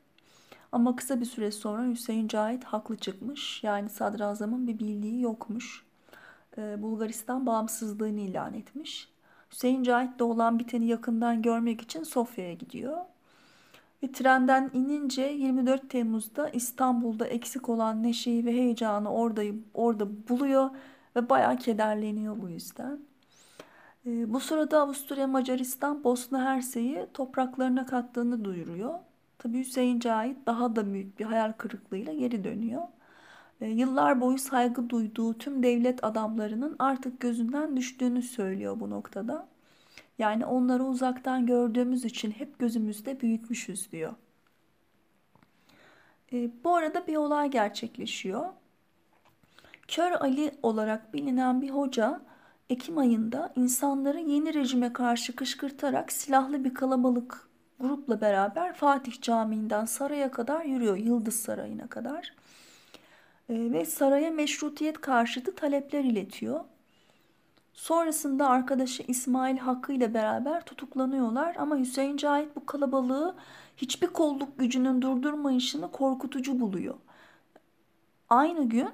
Ama 0.73 0.97
kısa 0.97 1.21
bir 1.21 1.27
süre 1.27 1.51
sonra 1.51 1.91
Hüseyin 1.91 2.29
Cahit 2.29 2.65
haklı 2.65 2.97
çıkmış. 2.97 3.65
Yani 3.65 3.89
sadrazamın 3.89 4.67
bir 4.67 4.79
bildiği 4.79 5.21
yokmuş. 5.21 5.85
Ee, 6.59 6.83
Bulgaristan 6.83 7.47
bağımsızlığını 7.47 8.21
ilan 8.21 8.55
etmiş. 8.55 9.09
Hüseyin 9.51 9.83
Cahit 9.83 10.19
de 10.19 10.25
olan 10.25 10.59
biteni 10.59 10.87
yakından 10.87 11.43
görmek 11.43 11.81
için 11.81 12.03
Sofya'ya 12.03 12.55
gidiyor. 12.55 12.99
Ve 14.03 14.13
trenden 14.13 14.71
inince 14.73 15.23
24 15.23 15.91
Temmuz'da 15.91 16.49
İstanbul'da 16.49 17.27
eksik 17.27 17.69
olan 17.69 18.03
neşeyi 18.03 18.45
ve 18.45 18.53
heyecanı 18.53 19.13
orada, 19.13 19.43
orada 19.75 20.29
buluyor 20.29 20.71
ve 21.17 21.29
bayağı 21.29 21.57
kederleniyor 21.57 22.43
bu 22.43 22.49
yüzden. 22.49 22.99
E, 24.07 24.33
bu 24.33 24.41
sırada 24.41 24.81
Avusturya 24.81 25.27
Macaristan 25.27 26.05
Bosna 26.05 26.45
Hersey'i 26.45 27.07
topraklarına 27.15 27.87
kattığını 27.87 28.45
duyuruyor. 28.45 28.95
Tabi 29.39 29.59
Hüseyin 29.59 30.01
Cahit 30.01 30.47
daha 30.47 30.77
da 30.77 30.93
büyük 30.93 31.19
bir 31.19 31.25
hayal 31.25 31.53
kırıklığıyla 31.53 32.13
geri 32.13 32.45
dönüyor. 32.45 32.83
E, 33.61 33.67
yıllar 33.67 34.21
boyu 34.21 34.39
saygı 34.39 34.91
duyduğu 34.91 35.39
tüm 35.39 35.63
devlet 35.63 36.05
adamlarının 36.05 36.77
artık 36.79 37.21
gözünden 37.21 37.77
düştüğünü 37.77 38.23
söylüyor 38.23 38.81
bu 38.81 38.91
noktada. 38.91 39.52
Yani 40.19 40.47
onları 40.47 40.85
uzaktan 40.85 41.47
gördüğümüz 41.47 42.05
için 42.05 42.31
hep 42.31 42.59
gözümüzde 42.59 43.21
büyütmüşüz 43.21 43.93
diyor. 43.93 44.15
E, 46.33 46.51
bu 46.65 46.77
arada 46.77 47.07
bir 47.07 47.17
olay 47.17 47.51
gerçekleşiyor. 47.51 48.47
Kör 49.89 50.13
Ali 50.13 50.55
olarak 50.63 51.15
bilinen 51.15 51.63
bir 51.63 51.71
hoca 51.71 52.21
Ekim 52.71 52.99
ayında 52.99 53.53
insanları 53.57 54.21
yeni 54.21 54.55
rejime 54.55 54.93
karşı 54.93 55.37
kışkırtarak 55.37 56.13
silahlı 56.13 56.65
bir 56.65 56.75
kalabalık 56.75 57.49
grupla 57.81 58.21
beraber 58.21 58.75
Fatih 58.75 59.21
Camii'nden 59.21 59.85
saraya 59.85 60.31
kadar 60.31 60.65
yürüyor. 60.65 60.97
Yıldız 60.97 61.35
Sarayı'na 61.41 61.87
kadar. 61.87 62.35
E, 63.49 63.73
ve 63.73 63.85
saraya 63.85 64.31
meşrutiyet 64.31 65.01
karşıtı 65.01 65.55
talepler 65.55 66.05
iletiyor. 66.05 66.61
Sonrasında 67.73 68.49
arkadaşı 68.49 69.03
İsmail 69.09 69.59
Hakkı 69.59 69.93
ile 69.93 70.15
beraber 70.15 70.65
tutuklanıyorlar 70.65 71.57
ama 71.57 71.79
Hüseyin 71.79 72.17
Cahit 72.17 72.57
bu 72.57 72.67
kalabalığı 72.67 73.35
hiçbir 73.77 74.07
kolluk 74.07 74.59
gücünün 74.59 75.03
durdurmayışını 75.03 75.91
korkutucu 75.91 76.61
buluyor. 76.61 76.95
Aynı 78.29 78.69
gün 78.69 78.89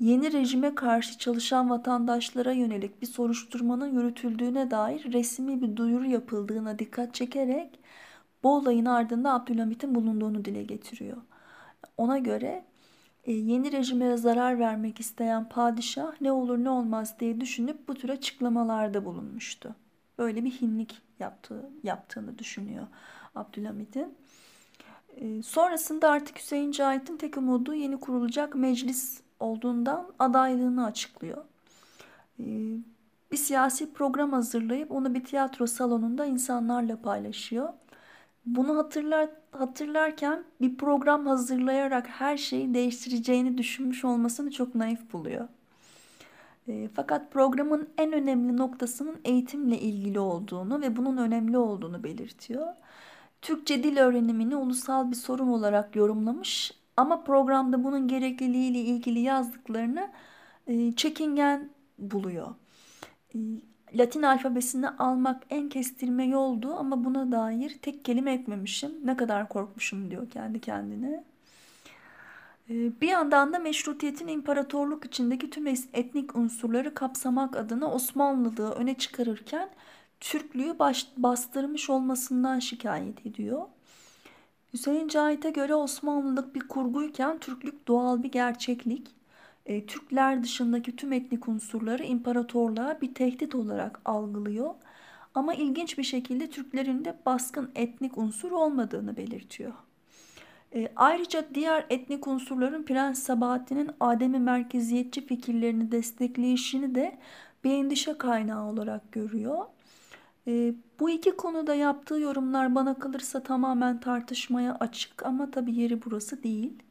yeni 0.00 0.32
rejime 0.32 0.74
karşı 0.74 1.18
çalışan 1.18 1.70
vatandaşlara 1.70 2.52
yönelik 2.52 3.02
bir 3.02 3.06
soruşturmanın 3.06 3.92
yürütüldüğüne 3.92 4.70
dair 4.70 5.12
resmi 5.12 5.62
bir 5.62 5.76
duyuru 5.76 6.06
yapıldığına 6.06 6.78
dikkat 6.78 7.14
çekerek 7.14 7.78
bu 8.42 8.56
olayın 8.56 8.84
ardında 8.84 9.32
Abdülhamit'in 9.32 9.94
bulunduğunu 9.94 10.44
dile 10.44 10.62
getiriyor. 10.62 11.16
Ona 11.96 12.18
göre 12.18 12.64
yeni 13.26 13.72
rejime 13.72 14.16
zarar 14.16 14.58
vermek 14.58 15.00
isteyen 15.00 15.48
padişah 15.48 16.20
ne 16.20 16.32
olur 16.32 16.58
ne 16.58 16.70
olmaz 16.70 17.14
diye 17.20 17.40
düşünüp 17.40 17.88
bu 17.88 17.94
tür 17.94 18.08
açıklamalarda 18.08 19.04
bulunmuştu. 19.04 19.74
Böyle 20.18 20.44
bir 20.44 20.50
hinlik 20.50 21.02
yaptığı, 21.18 21.70
yaptığını 21.82 22.38
düşünüyor 22.38 22.86
Abdülhamit'in. 23.34 24.14
E, 25.16 25.42
sonrasında 25.42 26.10
artık 26.10 26.38
Hüseyin 26.38 26.72
Cahit'in 26.72 27.16
tek 27.16 27.36
umudu 27.36 27.74
yeni 27.74 28.00
kurulacak 28.00 28.54
meclis 28.54 29.20
olduğundan 29.40 30.12
adaylığını 30.18 30.84
açıklıyor. 30.84 31.44
E, 32.40 32.44
bir 33.32 33.36
siyasi 33.36 33.92
program 33.92 34.32
hazırlayıp 34.32 34.90
onu 34.90 35.14
bir 35.14 35.24
tiyatro 35.24 35.66
salonunda 35.66 36.24
insanlarla 36.24 37.02
paylaşıyor. 37.02 37.68
Bunu 38.46 38.76
hatırlar, 38.76 39.30
hatırlarken 39.50 40.44
bir 40.60 40.76
program 40.76 41.26
hazırlayarak 41.26 42.06
her 42.08 42.36
şeyi 42.36 42.74
değiştireceğini 42.74 43.58
düşünmüş 43.58 44.04
olmasını 44.04 44.50
çok 44.50 44.74
naif 44.74 45.12
buluyor. 45.12 45.48
E, 46.68 46.88
fakat 46.94 47.32
programın 47.32 47.88
en 47.98 48.12
önemli 48.12 48.56
noktasının 48.56 49.20
eğitimle 49.24 49.78
ilgili 49.78 50.20
olduğunu 50.20 50.80
ve 50.80 50.96
bunun 50.96 51.16
önemli 51.16 51.58
olduğunu 51.58 52.04
belirtiyor. 52.04 52.66
Türkçe 53.42 53.84
dil 53.84 53.96
öğrenimini 53.98 54.56
ulusal 54.56 55.10
bir 55.10 55.16
sorun 55.16 55.48
olarak 55.48 55.96
yorumlamış 55.96 56.72
ama 56.96 57.24
programda 57.24 57.84
bunun 57.84 58.08
gerekliliğiyle 58.08 58.78
ilgili 58.80 59.20
yazdıklarını 59.20 60.10
e, 60.66 60.92
çekingen 60.92 61.70
buluyor. 61.98 62.54
E, 63.34 63.38
Latin 63.94 64.22
alfabesini 64.22 64.88
almak 64.88 65.42
en 65.50 65.68
kestirme 65.68 66.26
yoldu 66.26 66.74
ama 66.74 67.04
buna 67.04 67.32
dair 67.32 67.78
tek 67.82 68.04
kelime 68.04 68.32
etmemişim. 68.32 68.92
Ne 69.04 69.16
kadar 69.16 69.48
korkmuşum 69.48 70.10
diyor 70.10 70.30
kendi 70.30 70.60
kendine. 70.60 71.24
Ee, 72.70 73.00
bir 73.00 73.08
yandan 73.08 73.52
da 73.52 73.58
meşrutiyetin 73.58 74.28
imparatorluk 74.28 75.04
içindeki 75.04 75.50
tüm 75.50 75.66
etnik 75.66 76.36
unsurları 76.36 76.94
kapsamak 76.94 77.56
adına 77.56 77.92
Osmanlılığı 77.92 78.72
öne 78.72 78.94
çıkarırken 78.94 79.68
Türklüğü 80.20 80.78
baş, 80.78 81.06
bastırmış 81.16 81.90
olmasından 81.90 82.58
şikayet 82.58 83.26
ediyor. 83.26 83.62
Hüseyin 84.72 85.08
Cahit'e 85.08 85.50
göre 85.50 85.74
Osmanlılık 85.74 86.54
bir 86.54 86.68
kurguyken 86.68 87.38
Türklük 87.38 87.88
doğal 87.88 88.22
bir 88.22 88.32
gerçeklik 88.32 89.21
e, 89.66 89.86
Türkler 89.86 90.42
dışındaki 90.42 90.96
tüm 90.96 91.12
etnik 91.12 91.48
unsurları 91.48 92.04
imparatorluğa 92.04 93.00
bir 93.00 93.14
tehdit 93.14 93.54
olarak 93.54 94.00
algılıyor. 94.04 94.74
Ama 95.34 95.54
ilginç 95.54 95.98
bir 95.98 96.02
şekilde 96.02 96.50
Türklerin 96.50 97.04
de 97.04 97.18
baskın 97.26 97.70
etnik 97.74 98.18
unsur 98.18 98.52
olmadığını 98.52 99.16
belirtiyor. 99.16 99.72
E, 100.74 100.92
ayrıca 100.96 101.44
diğer 101.54 101.86
etnik 101.90 102.26
unsurların 102.26 102.82
Prens 102.82 103.22
Sabahattin'in 103.22 103.90
Adem'i 104.00 104.38
merkeziyetçi 104.38 105.26
fikirlerini 105.26 105.92
destekleyişini 105.92 106.94
de 106.94 107.18
bir 107.64 107.70
endişe 107.70 108.18
kaynağı 108.18 108.64
olarak 108.64 109.12
görüyor. 109.12 109.58
E, 110.46 110.74
bu 111.00 111.10
iki 111.10 111.36
konuda 111.36 111.74
yaptığı 111.74 112.20
yorumlar 112.20 112.74
bana 112.74 112.98
kalırsa 112.98 113.42
tamamen 113.42 114.00
tartışmaya 114.00 114.76
açık 114.80 115.26
ama 115.26 115.50
tabii 115.50 115.74
yeri 115.74 116.04
burası 116.04 116.42
değil. 116.42 116.82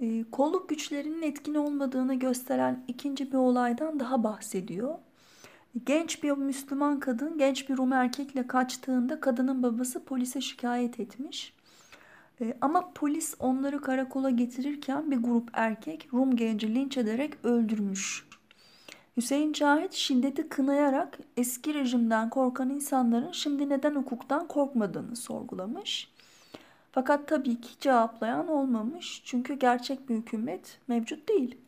E, 0.00 0.24
kolluk 0.30 0.68
güçlerinin 0.68 1.22
etkin 1.22 1.54
olmadığını 1.54 2.14
gösteren 2.14 2.84
ikinci 2.88 3.32
bir 3.32 3.36
olaydan 3.36 4.00
daha 4.00 4.24
bahsediyor. 4.24 4.98
Genç 5.86 6.22
bir 6.22 6.30
Müslüman 6.30 7.00
kadın 7.00 7.38
genç 7.38 7.68
bir 7.68 7.76
Rum 7.76 7.92
erkekle 7.92 8.46
kaçtığında 8.46 9.20
kadının 9.20 9.62
babası 9.62 10.04
polise 10.04 10.40
şikayet 10.40 11.00
etmiş. 11.00 11.54
E, 12.40 12.54
ama 12.60 12.92
polis 12.92 13.34
onları 13.38 13.80
karakola 13.80 14.30
getirirken 14.30 15.10
bir 15.10 15.16
grup 15.16 15.50
erkek 15.52 16.08
Rum 16.12 16.36
genci 16.36 16.74
linç 16.74 16.96
ederek 16.96 17.44
öldürmüş. 17.44 18.26
Hüseyin 19.16 19.52
Cahit 19.52 19.92
şiddeti 19.92 20.48
kınayarak 20.48 21.18
eski 21.36 21.74
rejimden 21.74 22.30
korkan 22.30 22.70
insanların 22.70 23.32
şimdi 23.32 23.68
neden 23.68 23.94
hukuktan 23.94 24.48
korkmadığını 24.48 25.16
sorgulamış. 25.16 26.10
Fakat 26.92 27.28
tabii 27.28 27.60
ki 27.60 27.68
cevaplayan 27.80 28.48
olmamış 28.48 29.22
çünkü 29.24 29.54
gerçek 29.54 30.08
bir 30.08 30.14
hükümet 30.14 30.78
mevcut 30.88 31.28
değil. 31.28 31.58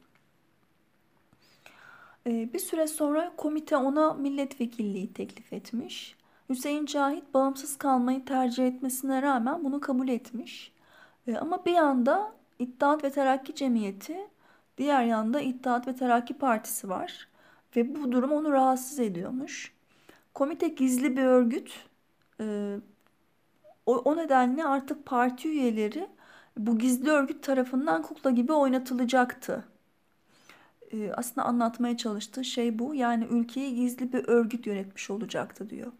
Ee, 2.26 2.52
bir 2.52 2.58
süre 2.58 2.86
sonra 2.86 3.32
komite 3.36 3.76
ona 3.76 4.14
milletvekilliği 4.14 5.12
teklif 5.12 5.52
etmiş. 5.52 6.16
Hüseyin 6.48 6.86
Cahit 6.86 7.34
bağımsız 7.34 7.78
kalmayı 7.78 8.24
tercih 8.24 8.66
etmesine 8.66 9.22
rağmen 9.22 9.64
bunu 9.64 9.80
kabul 9.80 10.08
etmiş. 10.08 10.72
Ee, 11.26 11.36
ama 11.36 11.64
bir 11.64 11.72
yanda 11.72 12.32
İttihat 12.58 13.04
ve 13.04 13.10
Terakki 13.10 13.54
Cemiyeti, 13.54 14.16
diğer 14.78 15.04
yanda 15.04 15.40
İttihat 15.40 15.86
ve 15.88 15.96
Terakki 15.96 16.34
Partisi 16.34 16.88
var. 16.88 17.28
Ve 17.76 17.94
bu 17.94 18.12
durum 18.12 18.32
onu 18.32 18.52
rahatsız 18.52 19.00
ediyormuş. 19.00 19.72
Komite 20.34 20.68
gizli 20.68 21.16
bir 21.16 21.22
örgüt. 21.22 21.86
O, 23.86 23.96
o 23.96 24.16
nedenle 24.16 24.64
artık 24.64 25.06
parti 25.06 25.48
üyeleri 25.48 26.08
bu 26.56 26.78
gizli 26.78 27.10
örgüt 27.10 27.42
tarafından 27.42 28.02
kukla 28.02 28.30
gibi 28.30 28.52
oynatılacaktı. 28.52 29.64
Ee, 30.92 31.12
aslında 31.12 31.46
anlatmaya 31.46 31.96
çalıştığı 31.96 32.44
şey 32.44 32.78
bu. 32.78 32.94
Yani 32.94 33.24
ülkeyi 33.24 33.74
gizli 33.74 34.12
bir 34.12 34.28
örgüt 34.28 34.66
yönetmiş 34.66 35.10
olacaktı 35.10 35.70
diyor. 35.70 35.92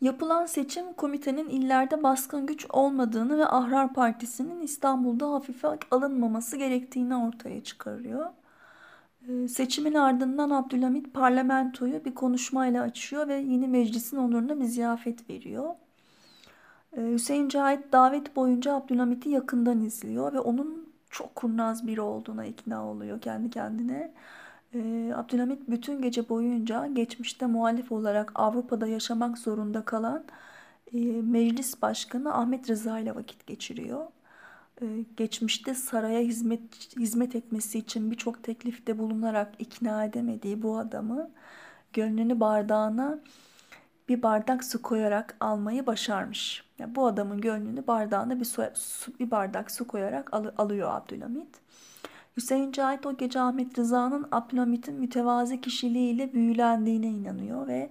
Yapılan 0.00 0.46
seçim 0.46 0.92
komitenin 0.92 1.48
illerde 1.48 2.02
baskın 2.02 2.46
güç 2.46 2.66
olmadığını 2.70 3.38
ve 3.38 3.46
Ahrar 3.46 3.94
Partisi'nin 3.94 4.60
İstanbul'da 4.60 5.32
hafife 5.32 5.68
alınmaması 5.90 6.56
gerektiğini 6.56 7.16
ortaya 7.16 7.64
çıkarıyor. 7.64 8.26
Ee, 9.28 9.48
seçimin 9.48 9.94
ardından 9.94 10.50
Abdülhamit 10.50 11.14
parlamentoyu 11.14 12.04
bir 12.04 12.14
konuşmayla 12.14 12.82
açıyor 12.82 13.28
ve 13.28 13.34
yeni 13.34 13.68
meclisin 13.68 14.16
onuruna 14.16 14.60
bir 14.60 14.64
ziyafet 14.64 15.30
veriyor. 15.30 15.74
Ee, 16.96 17.12
Hüseyin 17.12 17.48
Cahit 17.48 17.92
davet 17.92 18.36
boyunca 18.36 18.74
Abdülhamit'i 18.74 19.28
yakından 19.28 19.80
izliyor 19.80 20.32
ve 20.32 20.40
onun 20.40 20.92
çok 21.10 21.34
kurnaz 21.34 21.86
biri 21.86 22.00
olduğuna 22.00 22.44
ikna 22.44 22.86
oluyor 22.86 23.20
kendi 23.20 23.50
kendine. 23.50 24.14
Ee, 24.74 25.12
Abdülhamit 25.16 25.70
bütün 25.70 26.02
gece 26.02 26.28
boyunca 26.28 26.86
geçmişte 26.86 27.46
muhalif 27.46 27.92
olarak 27.92 28.32
Avrupa'da 28.34 28.86
yaşamak 28.86 29.38
zorunda 29.38 29.84
kalan 29.84 30.24
e, 30.92 30.98
meclis 31.22 31.82
başkanı 31.82 32.34
Ahmet 32.34 32.70
Rıza 32.70 32.98
ile 32.98 33.14
vakit 33.14 33.46
geçiriyor. 33.46 34.06
Ee, 34.82 35.04
geçmişte 35.16 35.74
saraya 35.74 36.20
hizmet 36.20 36.60
hizmet 36.96 37.36
etmesi 37.36 37.78
için 37.78 38.10
birçok 38.10 38.44
teklifte 38.44 38.98
bulunarak 38.98 39.54
ikna 39.58 40.04
edemediği 40.04 40.62
bu 40.62 40.78
adamı 40.78 41.30
gönlünü 41.92 42.40
bardağına 42.40 43.18
bir 44.08 44.22
bardak 44.22 44.64
su 44.64 44.82
koyarak 44.82 45.36
almayı 45.40 45.86
başarmış. 45.86 46.64
Yani 46.78 46.94
bu 46.94 47.06
adamın 47.06 47.40
gönlünü 47.40 47.86
bardağına 47.86 48.40
bir, 48.40 48.44
su, 48.44 48.62
bir 49.20 49.30
bardak 49.30 49.70
su 49.70 49.86
koyarak 49.86 50.34
al, 50.34 50.46
alıyor 50.58 50.90
Abdülhamit. 50.94 51.60
Hüseyin 52.36 52.72
Cahit 52.72 53.06
o 53.06 53.16
gece 53.16 53.40
Ahmet 53.40 53.78
Rıza'nın 53.78 54.26
Abdülhamit'in 54.32 54.94
mütevazi 54.94 55.60
kişiliğiyle 55.60 56.32
büyülendiğine 56.32 57.06
inanıyor 57.08 57.66
ve 57.66 57.90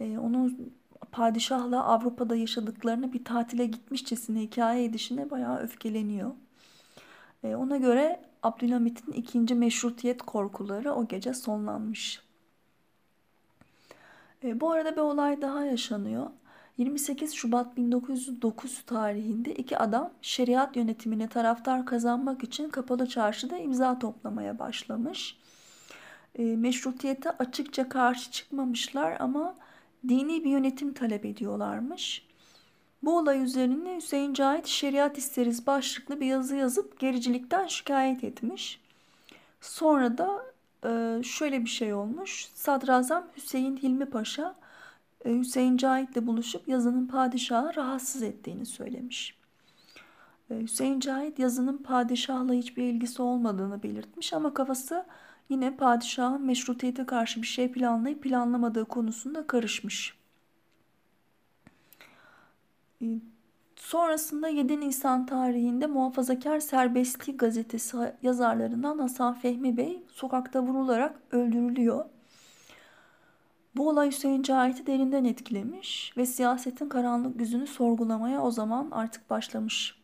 e, 0.00 0.18
onun 0.18 0.72
padişahla 1.12 1.84
Avrupa'da 1.84 2.36
yaşadıklarını 2.36 3.12
bir 3.12 3.24
tatile 3.24 3.66
gitmişçesine 3.66 4.40
hikaye 4.40 4.84
edişine 4.84 5.30
bayağı 5.30 5.58
öfkeleniyor. 5.58 6.30
E, 7.44 7.54
ona 7.54 7.76
göre 7.76 8.20
Abdülhamit'in 8.42 9.12
ikinci 9.12 9.54
meşrutiyet 9.54 10.22
korkuları 10.22 10.94
o 10.94 11.08
gece 11.08 11.34
sonlanmış. 11.34 12.22
E, 14.44 14.60
bu 14.60 14.70
arada 14.70 14.92
bir 14.92 15.00
olay 15.00 15.42
daha 15.42 15.64
yaşanıyor. 15.64 16.26
28 16.78 17.34
Şubat 17.34 17.76
1909 17.76 18.82
tarihinde 18.86 19.54
iki 19.54 19.78
adam 19.78 20.10
şeriat 20.22 20.76
yönetimine 20.76 21.28
taraftar 21.28 21.86
kazanmak 21.86 22.44
için 22.44 22.68
kapalı 22.68 23.06
çarşıda 23.08 23.58
imza 23.58 23.98
toplamaya 23.98 24.58
başlamış. 24.58 25.36
E, 26.34 26.42
meşrutiyete 26.42 27.30
açıkça 27.30 27.88
karşı 27.88 28.30
çıkmamışlar 28.30 29.16
ama 29.20 29.54
dini 30.08 30.44
bir 30.44 30.50
yönetim 30.50 30.92
talep 30.92 31.24
ediyorlarmış. 31.24 32.26
Bu 33.02 33.18
olay 33.18 33.42
üzerine 33.42 33.96
Hüseyin 33.96 34.34
Cahit 34.34 34.66
şeriat 34.66 35.18
isteriz 35.18 35.66
başlıklı 35.66 36.20
bir 36.20 36.26
yazı 36.26 36.56
yazıp 36.56 37.00
gericilikten 37.00 37.66
şikayet 37.66 38.24
etmiş. 38.24 38.80
Sonra 39.60 40.18
da 40.18 40.44
e, 40.84 41.22
şöyle 41.22 41.64
bir 41.64 41.70
şey 41.70 41.94
olmuş. 41.94 42.48
Sadrazam 42.54 43.24
Hüseyin 43.36 43.76
Hilmi 43.76 44.06
Paşa 44.06 44.54
e, 45.24 45.38
Hüseyin 45.38 45.76
Cahit 45.76 46.16
ile 46.16 46.26
buluşup 46.26 46.68
yazının 46.68 47.06
padişahı 47.06 47.76
rahatsız 47.76 48.22
ettiğini 48.22 48.66
söylemiş. 48.66 49.36
E, 50.50 50.60
Hüseyin 50.60 51.00
Cahit 51.00 51.38
yazının 51.38 51.76
padişahla 51.78 52.52
hiçbir 52.52 52.82
ilgisi 52.82 53.22
olmadığını 53.22 53.82
belirtmiş 53.82 54.32
ama 54.32 54.54
kafası 54.54 55.06
yine 55.50 55.76
padişahın 55.76 56.42
meşrutiyete 56.42 57.06
karşı 57.06 57.42
bir 57.42 57.46
şey 57.46 57.72
planlayıp 57.72 58.22
planlamadığı 58.22 58.84
konusunda 58.84 59.46
karışmış. 59.46 60.14
Ee, 63.02 63.06
sonrasında 63.76 64.48
7 64.48 64.80
Nisan 64.80 65.26
tarihinde 65.26 65.86
Muhafazakar 65.86 66.60
Serbestlik 66.60 67.40
gazetesi 67.40 67.96
yazarlarından 68.22 68.98
Hasan 68.98 69.34
Fehmi 69.34 69.76
Bey 69.76 70.02
sokakta 70.12 70.62
vurularak 70.62 71.20
öldürülüyor. 71.32 72.04
Bu 73.76 73.88
olay 73.88 74.10
Hüseyin 74.10 74.42
Cahit'i 74.42 74.86
derinden 74.86 75.24
etkilemiş 75.24 76.12
ve 76.16 76.26
siyasetin 76.26 76.88
karanlık 76.88 77.40
yüzünü 77.40 77.66
sorgulamaya 77.66 78.42
o 78.42 78.50
zaman 78.50 78.88
artık 78.90 79.30
başlamış. 79.30 79.99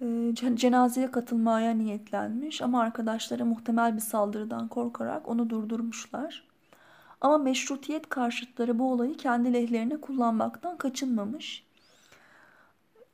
Ee, 0.00 0.34
cenazeye 0.54 1.10
katılmaya 1.10 1.74
niyetlenmiş 1.74 2.62
ama 2.62 2.80
arkadaşları 2.80 3.46
muhtemel 3.46 3.94
bir 3.94 4.00
saldırıdan 4.00 4.68
korkarak 4.68 5.28
onu 5.28 5.50
durdurmuşlar. 5.50 6.46
Ama 7.20 7.38
meşrutiyet 7.38 8.08
karşıtları 8.08 8.78
bu 8.78 8.92
olayı 8.92 9.16
kendi 9.16 9.52
lehlerine 9.52 10.00
kullanmaktan 10.00 10.76
kaçınmamış. 10.76 11.66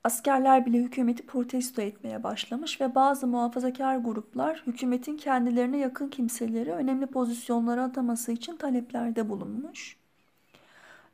Askerler 0.04 0.66
bile 0.66 0.78
hükümeti 0.78 1.26
protesto 1.26 1.82
etmeye 1.82 2.22
başlamış 2.22 2.80
ve 2.80 2.94
bazı 2.94 3.26
muhafazakar 3.26 3.96
gruplar 3.96 4.62
hükümetin 4.66 5.16
kendilerine 5.16 5.78
yakın 5.78 6.08
kimseleri 6.08 6.72
önemli 6.72 7.06
pozisyonlara 7.06 7.82
ataması 7.84 8.32
için 8.32 8.56
taleplerde 8.56 9.28
bulunmuş. 9.28 9.96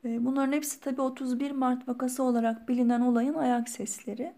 Ee, 0.04 0.24
bunların 0.24 0.52
hepsi 0.52 0.81
tabi 0.81 1.00
31 1.00 1.50
Mart 1.50 1.88
vakası 1.88 2.22
olarak 2.22 2.68
bilinen 2.68 3.00
olayın 3.00 3.35
ayak 3.35 3.68
sesleri. 3.68 4.35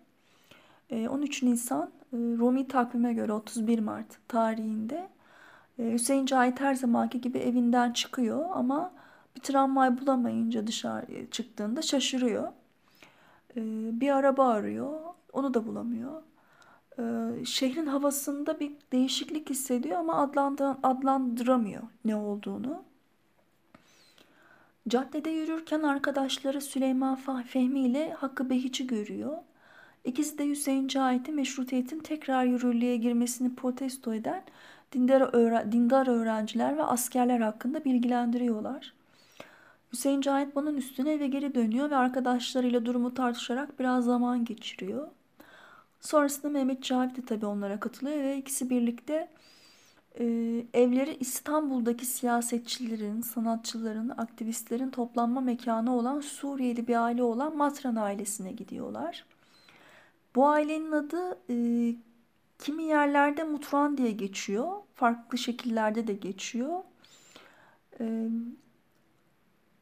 13 0.92 1.42
ee, 1.42 1.46
Nisan 1.46 1.90
e, 2.12 2.16
Rumi 2.16 2.68
takvime 2.68 3.12
göre 3.12 3.32
31 3.32 3.78
Mart 3.78 4.28
tarihinde 4.28 5.08
e, 5.78 5.92
Hüseyin 5.92 6.26
Cahit 6.26 6.60
her 6.60 6.74
zamanki 6.74 7.20
gibi 7.20 7.38
evinden 7.38 7.92
çıkıyor 7.92 8.46
ama 8.52 8.92
bir 9.36 9.40
tramvay 9.40 10.00
bulamayınca 10.00 10.66
dışarı 10.66 11.30
çıktığında 11.30 11.82
şaşırıyor. 11.82 12.48
Ee, 13.56 13.60
bir 14.00 14.10
araba 14.10 14.48
arıyor, 14.48 15.00
onu 15.32 15.54
da 15.54 15.66
bulamıyor. 15.66 16.22
Ee, 16.98 17.44
şehrin 17.44 17.86
havasında 17.86 18.60
bir 18.60 18.72
değişiklik 18.92 19.50
hissediyor 19.50 19.98
ama 19.98 20.30
adlandıramıyor 20.82 21.82
ne 22.04 22.16
olduğunu. 22.16 22.82
Caddede 24.88 25.30
yürürken 25.30 25.82
arkadaşları 25.82 26.60
Süleyman 26.60 27.14
Fehmi 27.46 27.80
ile 27.80 28.12
Hakkı 28.12 28.50
Behiç'i 28.50 28.86
görüyor. 28.86 29.36
İkisi 30.04 30.38
de 30.38 30.48
Hüseyin 30.48 30.88
Cahit'in 30.88 31.34
meşrutiyetin 31.34 31.98
tekrar 31.98 32.44
yürürlüğe 32.44 32.96
girmesini 32.96 33.54
protesto 33.54 34.14
eden 34.14 34.42
dindar, 34.92 35.34
öğren 35.34 35.72
dindar 35.72 36.06
öğrenciler 36.06 36.76
ve 36.76 36.82
askerler 36.82 37.40
hakkında 37.40 37.84
bilgilendiriyorlar. 37.84 38.92
Hüseyin 39.92 40.20
Cahit 40.20 40.56
bunun 40.56 40.76
üstüne 40.76 41.12
eve 41.12 41.26
geri 41.26 41.54
dönüyor 41.54 41.90
ve 41.90 41.96
arkadaşlarıyla 41.96 42.86
durumu 42.86 43.14
tartışarak 43.14 43.80
biraz 43.80 44.04
zaman 44.04 44.44
geçiriyor. 44.44 45.08
Sonrasında 46.00 46.48
Mehmet 46.52 46.82
Cavit 46.82 47.16
de 47.16 47.22
tabii 47.22 47.46
onlara 47.46 47.80
katılıyor 47.80 48.16
ve 48.16 48.38
ikisi 48.38 48.70
birlikte 48.70 49.28
e, 50.18 50.24
evleri 50.74 51.16
İstanbul'daki 51.20 52.06
siyasetçilerin, 52.06 53.20
sanatçıların, 53.20 54.08
aktivistlerin 54.08 54.90
toplanma 54.90 55.40
mekanı 55.40 55.96
olan 55.96 56.20
Suriyeli 56.20 56.88
bir 56.88 57.04
aile 57.04 57.22
olan 57.22 57.56
Matran 57.56 57.96
ailesine 57.96 58.52
gidiyorlar. 58.52 59.24
Bu 60.34 60.46
ailenin 60.46 60.92
adı 60.92 61.38
e, 61.50 61.54
kimi 62.58 62.82
yerlerde 62.82 63.44
Mutran 63.44 63.98
diye 63.98 64.10
geçiyor. 64.10 64.72
Farklı 64.94 65.38
şekillerde 65.38 66.06
de 66.06 66.12
geçiyor. 66.12 66.78
E, 68.00 68.28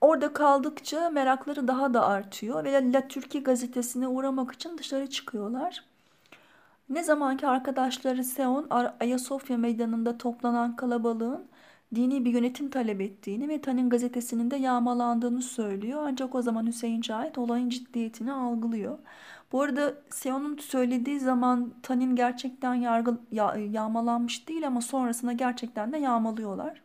orada 0.00 0.32
kaldıkça 0.32 1.11
merakları 1.11 1.68
daha 1.68 1.94
da 1.94 2.06
artıyor 2.06 2.64
ve 2.64 2.92
La 2.92 3.08
Türkiye 3.08 3.44
gazetesine 3.44 4.08
uğramak 4.08 4.52
için 4.52 4.78
dışarı 4.78 5.11
çıkıyorlar. 5.11 5.84
Ne 6.88 7.04
zamanki 7.04 7.46
arkadaşları 7.46 8.24
Seon 8.24 8.66
Ayasofya 9.00 9.58
meydanında 9.58 10.18
toplanan 10.18 10.76
kalabalığın 10.76 11.46
dini 11.94 12.24
bir 12.24 12.32
yönetim 12.32 12.70
talep 12.70 13.00
ettiğini 13.00 13.48
ve 13.48 13.61
Tan'ın 13.61 13.88
gazetesinin 13.90 14.50
de 14.50 14.56
yağmalandığını 14.56 15.42
söylüyor. 15.42 16.02
Ancak 16.06 16.34
o 16.34 16.42
zaman 16.42 16.66
Hüseyin 16.66 17.00
Cahit 17.00 17.38
olayın 17.38 17.68
ciddiyetini 17.68 18.32
algılıyor. 18.32 18.98
Bu 19.52 19.62
arada 19.62 19.94
Seon'un 20.11 20.56
söylediği 20.58 21.20
zaman 21.20 21.74
Tan'in 21.82 22.16
gerçekten 22.16 22.74
yargı, 22.74 23.18
ya, 23.32 23.56
yağmalanmış 23.56 24.48
değil 24.48 24.66
ama 24.66 24.80
sonrasında 24.80 25.32
gerçekten 25.32 25.92
de 25.92 25.98
yağmalıyorlar. 25.98 26.82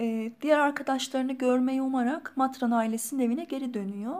Ee, 0.00 0.32
diğer 0.42 0.58
arkadaşlarını 0.58 1.32
görmeyi 1.32 1.82
umarak 1.82 2.32
Matran 2.36 2.70
ailesinin 2.70 3.22
evine 3.22 3.44
geri 3.44 3.74
dönüyor. 3.74 4.16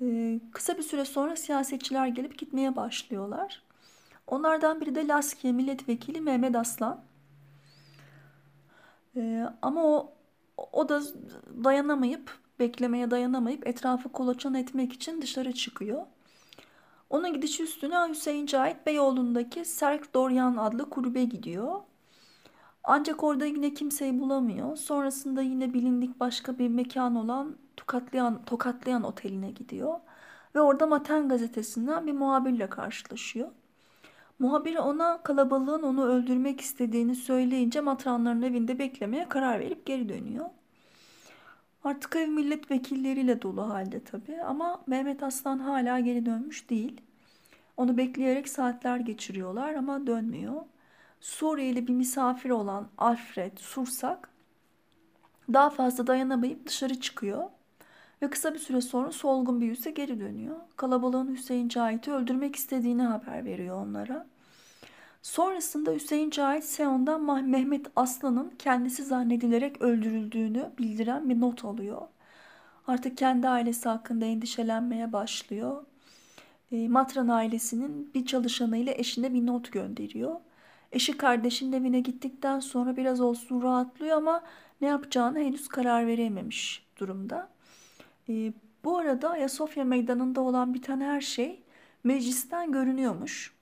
Ee, 0.00 0.40
kısa 0.52 0.78
bir 0.78 0.82
süre 0.82 1.04
sonra 1.04 1.36
siyasetçiler 1.36 2.06
gelip 2.06 2.38
gitmeye 2.38 2.76
başlıyorlar. 2.76 3.62
Onlardan 4.26 4.80
biri 4.80 4.94
de 4.94 5.08
Laskiye 5.08 5.52
milletvekili 5.52 6.20
Mehmet 6.20 6.56
Aslan. 6.56 7.00
Ee, 9.16 9.44
ama 9.62 9.84
o 9.84 10.14
o 10.72 10.88
da 10.88 11.02
dayanamayıp 11.64 12.38
beklemeye 12.58 13.10
dayanamayıp 13.10 13.66
etrafı 13.66 14.08
kolaçan 14.08 14.54
etmek 14.54 14.92
için 14.92 15.22
dışarı 15.22 15.52
çıkıyor. 15.52 16.02
Onun 17.10 17.32
gidişi 17.32 17.62
üstüne 17.62 18.08
Hüseyin 18.08 18.46
Cahit 18.46 18.86
Beyoğlu'ndaki 18.86 19.64
Serk 19.64 20.14
Doryan 20.14 20.56
adlı 20.56 20.90
kulübe 20.90 21.24
gidiyor. 21.24 21.80
Ancak 22.84 23.24
orada 23.24 23.46
yine 23.46 23.74
kimseyi 23.74 24.20
bulamıyor. 24.20 24.76
Sonrasında 24.76 25.42
yine 25.42 25.74
bilindik 25.74 26.20
başka 26.20 26.58
bir 26.58 26.68
mekan 26.68 27.14
olan 27.16 27.56
Tokatlayan, 27.76 28.44
Tokatlayan 28.44 29.02
Oteli'ne 29.02 29.50
gidiyor. 29.50 30.00
Ve 30.54 30.60
orada 30.60 30.86
Maten 30.86 31.28
gazetesinden 31.28 32.06
bir 32.06 32.12
muhabirle 32.12 32.70
karşılaşıyor. 32.70 33.48
Muhabir 34.38 34.76
ona 34.76 35.22
kalabalığın 35.22 35.82
onu 35.82 36.04
öldürmek 36.04 36.60
istediğini 36.60 37.14
söyleyince 37.14 37.80
matranların 37.80 38.42
evinde 38.42 38.78
beklemeye 38.78 39.28
karar 39.28 39.60
verip 39.60 39.86
geri 39.86 40.08
dönüyor. 40.08 40.46
Artık 41.84 42.16
ev 42.16 42.28
milletvekilleriyle 42.28 43.42
dolu 43.42 43.68
halde 43.68 44.04
tabii 44.04 44.42
ama 44.42 44.82
Mehmet 44.86 45.22
Aslan 45.22 45.58
hala 45.58 46.00
geri 46.00 46.26
dönmüş 46.26 46.70
değil. 46.70 47.00
Onu 47.76 47.96
bekleyerek 47.96 48.48
saatler 48.48 48.96
geçiriyorlar 48.96 49.74
ama 49.74 50.06
dönmüyor. 50.06 50.62
Suriyeli 51.20 51.86
bir 51.86 51.92
misafir 51.92 52.50
olan 52.50 52.88
Alfred 52.98 53.58
Sursak 53.58 54.30
daha 55.52 55.70
fazla 55.70 56.06
dayanamayıp 56.06 56.66
dışarı 56.66 57.00
çıkıyor 57.00 57.44
ve 58.22 58.30
kısa 58.30 58.54
bir 58.54 58.58
süre 58.58 58.80
sonra 58.80 59.12
solgun 59.12 59.60
bir 59.60 59.66
yüzle 59.66 59.90
geri 59.90 60.20
dönüyor. 60.20 60.56
Kalabalığın 60.76 61.34
Hüseyin 61.34 61.68
Cahit'i 61.68 62.12
öldürmek 62.12 62.56
istediğini 62.56 63.02
haber 63.02 63.44
veriyor 63.44 63.86
onlara. 63.86 64.26
Sonrasında 65.24 65.92
Hüseyin 65.92 66.30
Cahit 66.30 66.64
Seon'dan 66.64 67.44
Mehmet 67.44 67.86
Aslan'ın 67.96 68.52
kendisi 68.58 69.04
zannedilerek 69.04 69.82
öldürüldüğünü 69.82 70.70
bildiren 70.78 71.30
bir 71.30 71.40
not 71.40 71.64
alıyor. 71.64 72.02
Artık 72.86 73.18
kendi 73.18 73.48
ailesi 73.48 73.88
hakkında 73.88 74.24
endişelenmeye 74.24 75.12
başlıyor. 75.12 75.84
E, 76.72 76.88
Matran 76.88 77.28
ailesinin 77.28 78.14
bir 78.14 78.26
çalışanıyla 78.26 78.92
eşine 78.92 79.34
bir 79.34 79.46
not 79.46 79.72
gönderiyor. 79.72 80.36
Eşi 80.92 81.16
kardeşinin 81.16 81.72
evine 81.72 82.00
gittikten 82.00 82.60
sonra 82.60 82.96
biraz 82.96 83.20
olsun 83.20 83.62
rahatlıyor 83.62 84.16
ama 84.16 84.42
ne 84.80 84.86
yapacağını 84.86 85.38
henüz 85.38 85.68
karar 85.68 86.06
verememiş 86.06 86.86
durumda. 86.98 87.48
E, 88.28 88.52
bu 88.84 88.98
arada 88.98 89.30
Ayasofya 89.30 89.84
meydanında 89.84 90.40
olan 90.40 90.74
biten 90.74 91.00
her 91.00 91.20
şey 91.20 91.62
meclisten 92.04 92.72
görünüyormuş. 92.72 93.54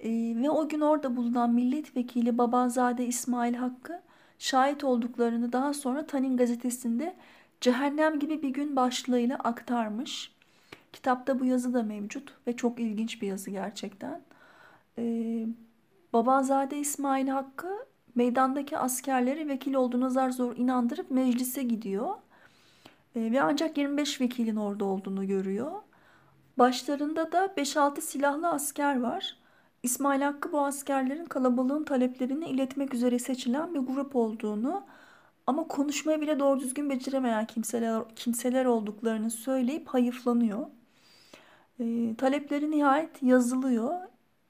E, 0.00 0.10
ve 0.42 0.50
o 0.50 0.68
gün 0.68 0.80
orada 0.80 1.16
bulunan 1.16 1.54
milletvekili 1.54 2.38
Babanzade 2.38 3.06
İsmail 3.06 3.54
Hakkı 3.54 4.02
şahit 4.38 4.84
olduklarını 4.84 5.52
daha 5.52 5.74
sonra 5.74 6.06
Tanin 6.06 6.36
gazetesinde 6.36 7.16
Cehennem 7.60 8.18
gibi 8.18 8.42
bir 8.42 8.48
gün 8.48 8.76
başlığıyla 8.76 9.36
aktarmış. 9.36 10.32
Kitapta 10.92 11.40
bu 11.40 11.44
yazı 11.44 11.74
da 11.74 11.82
mevcut 11.82 12.36
ve 12.46 12.56
çok 12.56 12.80
ilginç 12.80 13.22
bir 13.22 13.28
yazı 13.28 13.50
gerçekten. 13.50 14.22
Ee, 14.98 15.46
Babanzade 16.12 16.78
İsmail 16.78 17.28
Hakkı 17.28 17.86
meydandaki 18.14 18.78
askerleri 18.78 19.48
vekil 19.48 19.74
olduğuna 19.74 20.10
zar 20.10 20.30
zor 20.30 20.56
inandırıp 20.56 21.10
meclise 21.10 21.62
gidiyor. 21.62 22.14
Ee, 23.16 23.32
ve 23.32 23.42
ancak 23.42 23.78
25 23.78 24.20
vekilin 24.20 24.56
orada 24.56 24.84
olduğunu 24.84 25.26
görüyor. 25.26 25.72
Başlarında 26.58 27.32
da 27.32 27.46
5-6 27.56 28.00
silahlı 28.00 28.48
asker 28.48 29.00
var. 29.00 29.39
İsmail 29.82 30.22
Hakkı 30.22 30.52
bu 30.52 30.60
askerlerin 30.60 31.24
kalabalığın 31.24 31.84
taleplerini 31.84 32.48
iletmek 32.48 32.94
üzere 32.94 33.18
seçilen 33.18 33.74
bir 33.74 33.78
grup 33.78 34.16
olduğunu 34.16 34.86
ama 35.46 35.68
konuşmayı 35.68 36.20
bile 36.20 36.38
doğru 36.38 36.60
düzgün 36.60 36.90
beceremeyen 36.90 37.46
kimseler, 37.46 38.02
kimseler 38.16 38.64
olduklarını 38.64 39.30
söyleyip 39.30 39.88
hayıflanıyor. 39.88 40.66
E, 41.80 42.14
talepleri 42.18 42.70
nihayet 42.70 43.22
yazılıyor. 43.22 43.94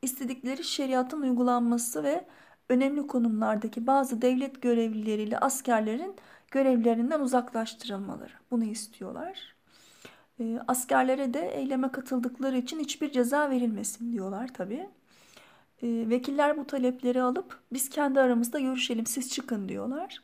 İstedikleri 0.02 0.64
şeriatın 0.64 1.22
uygulanması 1.22 2.02
ve 2.02 2.24
önemli 2.68 3.06
konumlardaki 3.06 3.86
bazı 3.86 4.22
devlet 4.22 4.62
görevlileriyle 4.62 5.38
askerlerin 5.38 6.14
görevlerinden 6.50 7.20
uzaklaştırılmaları. 7.20 8.32
Bunu 8.50 8.64
istiyorlar. 8.64 9.54
E, 10.40 10.58
askerlere 10.68 11.34
de 11.34 11.48
eyleme 11.54 11.92
katıldıkları 11.92 12.58
için 12.58 12.78
hiçbir 12.80 13.12
ceza 13.12 13.50
verilmesin 13.50 14.12
diyorlar 14.12 14.50
tabii. 14.54 14.88
E, 15.82 16.08
vekiller 16.10 16.56
bu 16.56 16.66
talepleri 16.66 17.22
alıp 17.22 17.58
biz 17.72 17.88
kendi 17.88 18.20
aramızda 18.20 18.60
görüşelim 18.60 19.06
siz 19.06 19.32
çıkın 19.32 19.68
diyorlar. 19.68 20.22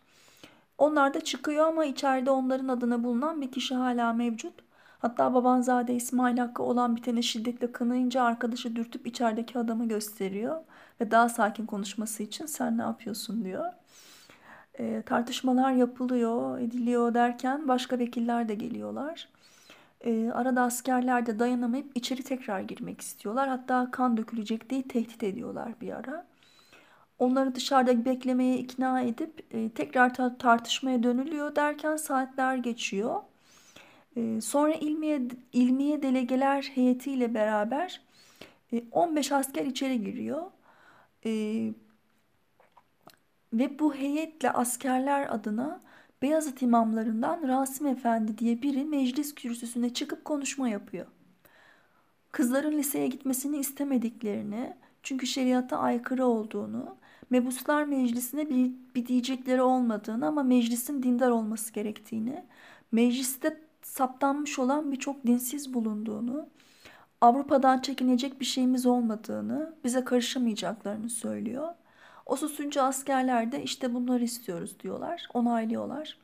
Onlar 0.79 1.15
da 1.15 1.21
çıkıyor 1.21 1.67
ama 1.67 1.85
içeride 1.85 2.31
onların 2.31 2.69
adına 2.69 3.05
bulunan 3.05 3.41
bir 3.41 3.53
kişi 3.53 3.75
hala 3.75 4.13
mevcut. 4.13 4.55
Hatta 4.99 5.35
Babanzade 5.35 5.95
İsmail 5.95 6.39
Hakkı 6.39 6.63
olan 6.63 6.97
biteni 6.97 7.23
şiddetle 7.23 7.73
kınayınca 7.73 8.23
arkadaşı 8.23 8.77
dürtüp 8.77 9.07
içerideki 9.07 9.59
adamı 9.59 9.89
gösteriyor. 9.89 10.61
Ve 11.01 11.11
daha 11.11 11.29
sakin 11.29 11.67
konuşması 11.67 12.23
için 12.23 12.47
sen 12.47 12.79
ne 12.79 12.83
yapıyorsun 12.83 13.45
diyor. 13.45 13.73
E, 14.79 15.03
tartışmalar 15.03 15.73
yapılıyor, 15.73 16.59
ediliyor 16.59 17.15
derken 17.15 17.69
başka 17.69 17.99
vekiller 17.99 18.49
de 18.49 18.55
geliyorlar. 18.55 19.29
E, 20.01 20.31
arada 20.35 20.63
askerler 20.63 21.27
de 21.27 21.39
dayanamayıp 21.39 21.93
içeri 21.95 22.23
tekrar 22.23 22.61
girmek 22.61 23.01
istiyorlar. 23.01 23.49
Hatta 23.49 23.91
kan 23.91 24.17
dökülecek 24.17 24.71
diye 24.71 24.83
tehdit 24.83 25.23
ediyorlar 25.23 25.81
bir 25.81 25.93
ara. 25.93 26.27
Onları 27.19 27.55
dışarıda 27.55 28.05
beklemeye 28.05 28.59
ikna 28.59 29.01
edip 29.01 29.47
e, 29.55 29.71
tekrar 29.71 30.15
ta- 30.15 30.39
tartışmaya 30.39 31.03
dönülüyor 31.03 31.57
derken 31.57 31.97
saatler 31.97 32.57
geçiyor. 32.57 33.23
E, 34.17 34.41
sonra 34.41 34.75
ilmiye, 34.75 35.23
ilmiye 35.53 36.03
delegeler 36.03 36.63
heyetiyle 36.75 37.35
beraber 37.35 38.01
e, 38.73 38.83
15 38.93 39.33
asker 39.33 39.67
içeri 39.67 40.05
giriyor. 40.05 40.43
E, 41.27 41.31
ve 43.53 43.79
bu 43.79 43.95
heyetle 43.95 44.51
askerler 44.51 45.35
adına 45.35 45.81
Beyazıt 46.23 46.63
imamlarından 46.63 47.49
Rasim 47.49 47.87
Efendi 47.87 48.39
diye 48.39 48.63
biri 48.63 48.85
meclis 48.85 49.35
kürsüsüne 49.35 49.95
çıkıp 49.95 50.25
konuşma 50.25 50.69
yapıyor. 50.69 51.07
Kızların 52.33 52.79
liseye 52.79 53.07
gitmesini 53.07 53.57
istemediklerini, 53.59 54.77
çünkü 55.03 55.27
şeriata 55.27 55.79
aykırı 55.79 56.27
olduğunu, 56.27 56.97
Mebuslar 57.31 57.85
Meclisi'ne 57.85 58.49
bir, 58.51 58.73
bir 58.95 59.07
diyecekleri 59.07 59.63
olmadığını 59.63 60.27
ama 60.27 60.43
meclisin 60.43 61.03
dindar 61.03 61.31
olması 61.31 61.73
gerektiğini, 61.73 62.45
mecliste 62.93 63.61
saptanmış 63.83 64.59
olan 64.59 64.93
birçok 64.93 65.27
dinsiz 65.27 65.75
bulunduğunu, 65.75 66.49
Avrupa'dan 67.21 67.79
çekinecek 67.79 68.41
bir 68.41 68.45
şeyimiz 68.45 68.87
olmadığını, 68.87 69.75
bize 69.85 70.05
karışamayacaklarını 70.05 71.11
söylüyor. 71.11 71.69
O 72.27 72.37
susunca 72.37 72.83
askerler 72.83 73.53
de 73.53 73.63
işte 73.63 73.95
bunları 73.95 74.25
istiyoruz 74.25 74.81
diyorlar, 74.81 75.29
onaylıyorlar. 75.35 76.19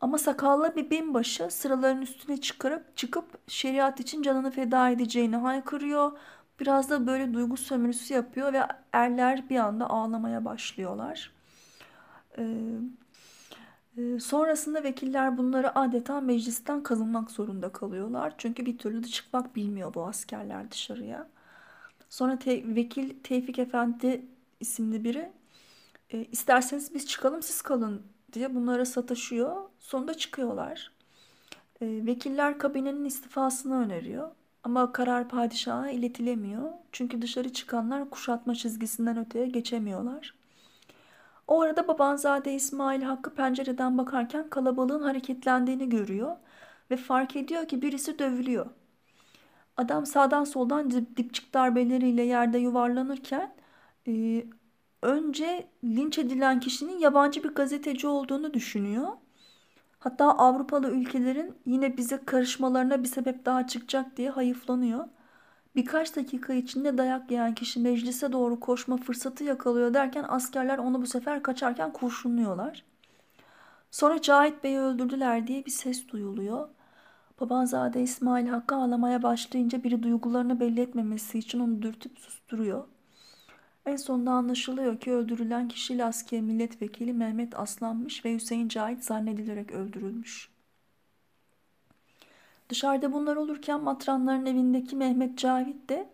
Ama 0.00 0.18
sakallı 0.18 0.76
bir 0.76 0.90
binbaşı 0.90 1.50
sıraların 1.50 2.02
üstüne 2.02 2.40
çıkarak 2.40 2.96
çıkıp 2.96 3.24
şeriat 3.48 4.00
için 4.00 4.22
canını 4.22 4.50
feda 4.50 4.90
edeceğini 4.90 5.36
haykırıyor. 5.36 6.12
Biraz 6.60 6.90
da 6.90 7.06
böyle 7.06 7.34
duygu 7.34 7.56
sömürüsü 7.56 8.14
yapıyor 8.14 8.52
ve 8.52 8.62
erler 8.92 9.48
bir 9.50 9.56
anda 9.56 9.90
ağlamaya 9.90 10.44
başlıyorlar. 10.44 11.32
Ee, 12.38 12.44
e, 13.96 14.20
sonrasında 14.20 14.82
vekiller 14.84 15.38
bunları 15.38 15.78
adeta 15.78 16.20
meclisten 16.20 16.82
kazınmak 16.82 17.30
zorunda 17.30 17.72
kalıyorlar. 17.72 18.34
Çünkü 18.38 18.66
bir 18.66 18.78
türlü 18.78 19.04
de 19.04 19.08
çıkmak 19.08 19.56
bilmiyor 19.56 19.94
bu 19.94 20.06
askerler 20.06 20.70
dışarıya. 20.70 21.28
Sonra 22.08 22.38
te 22.38 22.76
vekil 22.76 23.22
Tevfik 23.22 23.58
Efendi 23.58 24.26
isimli 24.62 25.04
biri 25.04 25.32
e, 26.10 26.24
isterseniz 26.24 26.94
biz 26.94 27.06
çıkalım 27.06 27.42
siz 27.42 27.62
kalın 27.62 28.02
diye 28.32 28.54
bunlara 28.54 28.84
sataşıyor. 28.84 29.56
Sonunda 29.78 30.14
çıkıyorlar. 30.14 30.92
E, 31.80 31.86
vekiller 32.06 32.58
kabinenin 32.58 33.04
istifasını 33.04 33.84
öneriyor. 33.84 34.30
Ama 34.64 34.92
karar 34.92 35.28
padişaha 35.28 35.90
iletilemiyor. 35.90 36.70
Çünkü 36.92 37.22
dışarı 37.22 37.52
çıkanlar 37.52 38.10
kuşatma 38.10 38.54
çizgisinden 38.54 39.18
öteye 39.18 39.46
geçemiyorlar. 39.46 40.34
O 41.48 41.60
arada 41.60 41.88
Babanzade 41.88 42.54
İsmail 42.54 43.02
Hakkı 43.02 43.34
pencereden 43.34 43.98
bakarken 43.98 44.50
kalabalığın 44.50 45.02
hareketlendiğini 45.02 45.88
görüyor 45.88 46.36
ve 46.90 46.96
fark 46.96 47.36
ediyor 47.36 47.68
ki 47.68 47.82
birisi 47.82 48.18
dövülüyor. 48.18 48.66
Adam 49.76 50.06
sağdan 50.06 50.44
soldan 50.44 50.90
dipçik 50.90 51.54
darbeleriyle 51.54 52.22
yerde 52.22 52.58
yuvarlanırken 52.58 53.54
e, 54.08 54.44
önce 55.02 55.68
linç 55.84 56.18
edilen 56.18 56.60
kişinin 56.60 56.98
yabancı 56.98 57.44
bir 57.44 57.48
gazeteci 57.48 58.06
olduğunu 58.06 58.54
düşünüyor. 58.54 59.08
Hatta 59.98 60.24
Avrupalı 60.38 60.90
ülkelerin 60.90 61.54
yine 61.66 61.96
bize 61.96 62.24
karışmalarına 62.24 63.02
bir 63.02 63.08
sebep 63.08 63.46
daha 63.46 63.66
çıkacak 63.66 64.16
diye 64.16 64.30
hayıflanıyor. 64.30 65.04
Birkaç 65.76 66.16
dakika 66.16 66.54
içinde 66.54 66.98
dayak 66.98 67.30
yiyen 67.30 67.54
kişi 67.54 67.80
meclise 67.80 68.32
doğru 68.32 68.60
koşma 68.60 68.96
fırsatı 68.96 69.44
yakalıyor 69.44 69.94
derken 69.94 70.24
askerler 70.28 70.78
onu 70.78 71.02
bu 71.02 71.06
sefer 71.06 71.42
kaçarken 71.42 71.92
kurşunluyorlar. 71.92 72.84
Sonra 73.90 74.22
Cahit 74.22 74.64
Bey'i 74.64 74.78
öldürdüler 74.78 75.46
diye 75.46 75.66
bir 75.66 75.70
ses 75.70 76.08
duyuluyor. 76.08 76.68
Babanzade 77.40 78.02
İsmail 78.02 78.48
Hakkı 78.48 78.74
ağlamaya 78.76 79.22
başlayınca 79.22 79.84
biri 79.84 80.02
duygularını 80.02 80.60
belli 80.60 80.80
etmemesi 80.80 81.38
için 81.38 81.60
onu 81.60 81.82
dürtüp 81.82 82.18
susturuyor. 82.18 82.84
En 83.86 83.96
sonunda 83.96 84.30
anlaşılıyor 84.30 85.00
ki 85.00 85.12
öldürülen 85.12 85.68
kişi 85.68 85.98
Laskiye 85.98 86.42
milletvekili 86.42 87.12
Mehmet 87.12 87.58
Aslanmış 87.58 88.24
ve 88.24 88.34
Hüseyin 88.34 88.68
Cahit 88.68 89.04
zannedilerek 89.04 89.70
öldürülmüş. 89.70 90.50
Dışarıda 92.68 93.12
bunlar 93.12 93.36
olurken 93.36 93.80
matranların 93.80 94.46
evindeki 94.46 94.96
Mehmet 94.96 95.38
Cavit 95.38 95.88
de 95.88 96.08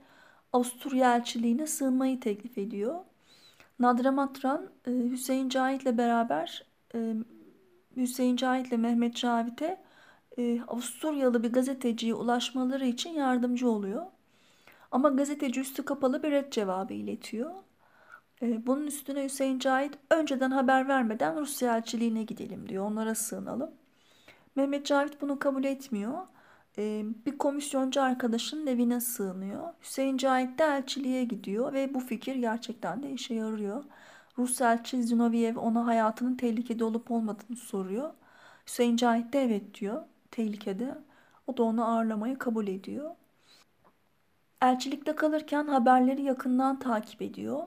Avusturya 0.52 1.16
elçiliğine 1.16 1.66
sığınmayı 1.66 2.20
teklif 2.20 2.58
ediyor. 2.58 3.00
Nadra 3.78 4.12
Matran 4.12 4.70
e, 4.86 4.90
Hüseyin 4.90 5.48
Cahit 5.48 5.82
ile 5.82 5.98
beraber 5.98 6.66
e, 6.94 7.14
Hüseyin 7.96 8.36
Cahit 8.36 8.66
ile 8.68 8.76
Mehmet 8.76 9.16
Cavit'e 9.16 9.80
e, 10.38 10.60
Avusturyalı 10.68 11.42
bir 11.42 11.52
gazeteciye 11.52 12.14
ulaşmaları 12.14 12.86
için 12.86 13.10
yardımcı 13.10 13.70
oluyor. 13.70 14.06
Ama 14.90 15.08
gazeteci 15.08 15.60
üstü 15.60 15.84
kapalı 15.84 16.22
bir 16.22 16.30
red 16.30 16.52
cevabı 16.52 16.92
iletiyor. 16.94 17.50
Bunun 18.42 18.86
üstüne 18.86 19.24
Hüseyin 19.24 19.58
Cahit 19.58 19.98
önceden 20.10 20.50
haber 20.50 20.88
vermeden 20.88 21.40
Rusya 21.40 21.76
elçiliğine 21.76 22.22
gidelim 22.22 22.68
diyor. 22.68 22.84
Onlara 22.84 23.14
sığınalım. 23.14 23.70
Mehmet 24.56 24.86
Cavit 24.86 25.20
bunu 25.22 25.38
kabul 25.38 25.64
etmiyor 25.64 26.26
e, 26.78 27.04
bir 27.26 27.38
komisyoncu 27.38 28.02
arkadaşının 28.02 28.66
evine 28.66 29.00
sığınıyor. 29.00 29.72
Hüseyin 29.82 30.16
Cahit 30.16 30.58
de 30.58 30.64
elçiliğe 30.64 31.24
gidiyor 31.24 31.72
ve 31.72 31.94
bu 31.94 32.00
fikir 32.00 32.36
gerçekten 32.36 33.02
de 33.02 33.10
işe 33.10 33.34
yarıyor. 33.34 33.84
Rus 34.38 34.60
elçi 34.60 35.02
Zinoviev 35.02 35.56
ona 35.56 35.86
hayatının 35.86 36.34
tehlikede 36.36 36.84
olup 36.84 37.10
olmadığını 37.10 37.56
soruyor. 37.56 38.10
Hüseyin 38.66 38.96
Cahit 38.96 39.32
de 39.32 39.42
evet 39.42 39.74
diyor 39.80 40.02
tehlikede. 40.30 40.98
O 41.46 41.56
da 41.56 41.62
onu 41.62 41.84
ağırlamayı 41.84 42.38
kabul 42.38 42.66
ediyor. 42.68 43.10
Elçilikte 44.62 45.14
kalırken 45.14 45.66
haberleri 45.66 46.22
yakından 46.22 46.78
takip 46.78 47.22
ediyor. 47.22 47.62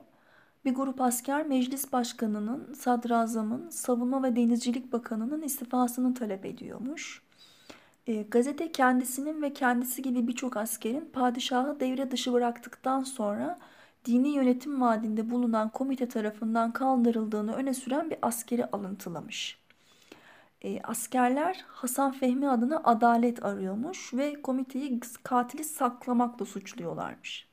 Bir 0.65 0.75
grup 0.75 1.01
asker 1.01 1.45
meclis 1.47 1.93
başkanının, 1.93 2.73
sadrazamın, 2.73 3.69
savunma 3.69 4.23
ve 4.23 4.35
denizcilik 4.35 4.93
bakanının 4.93 5.41
istifasını 5.41 6.13
talep 6.13 6.45
ediyormuş. 6.45 7.21
E, 8.07 8.21
gazete 8.21 8.71
kendisinin 8.71 9.41
ve 9.41 9.53
kendisi 9.53 10.01
gibi 10.01 10.27
birçok 10.27 10.57
askerin 10.57 11.09
padişahı 11.13 11.79
devre 11.79 12.11
dışı 12.11 12.33
bıraktıktan 12.33 13.03
sonra 13.03 13.59
dini 14.05 14.29
yönetim 14.29 14.81
vaadinde 14.81 15.31
bulunan 15.31 15.69
komite 15.69 16.09
tarafından 16.09 16.71
kaldırıldığını 16.71 17.53
öne 17.53 17.73
süren 17.73 18.09
bir 18.09 18.17
askeri 18.21 18.65
alıntılamış. 18.65 19.60
E, 20.61 20.81
askerler 20.81 21.65
Hasan 21.67 22.11
Fehmi 22.11 22.49
adına 22.49 22.81
adalet 22.83 23.45
arıyormuş 23.45 24.13
ve 24.13 24.41
komiteyi 24.41 24.99
katili 25.23 25.63
saklamakla 25.63 26.45
suçluyorlarmış. 26.45 27.47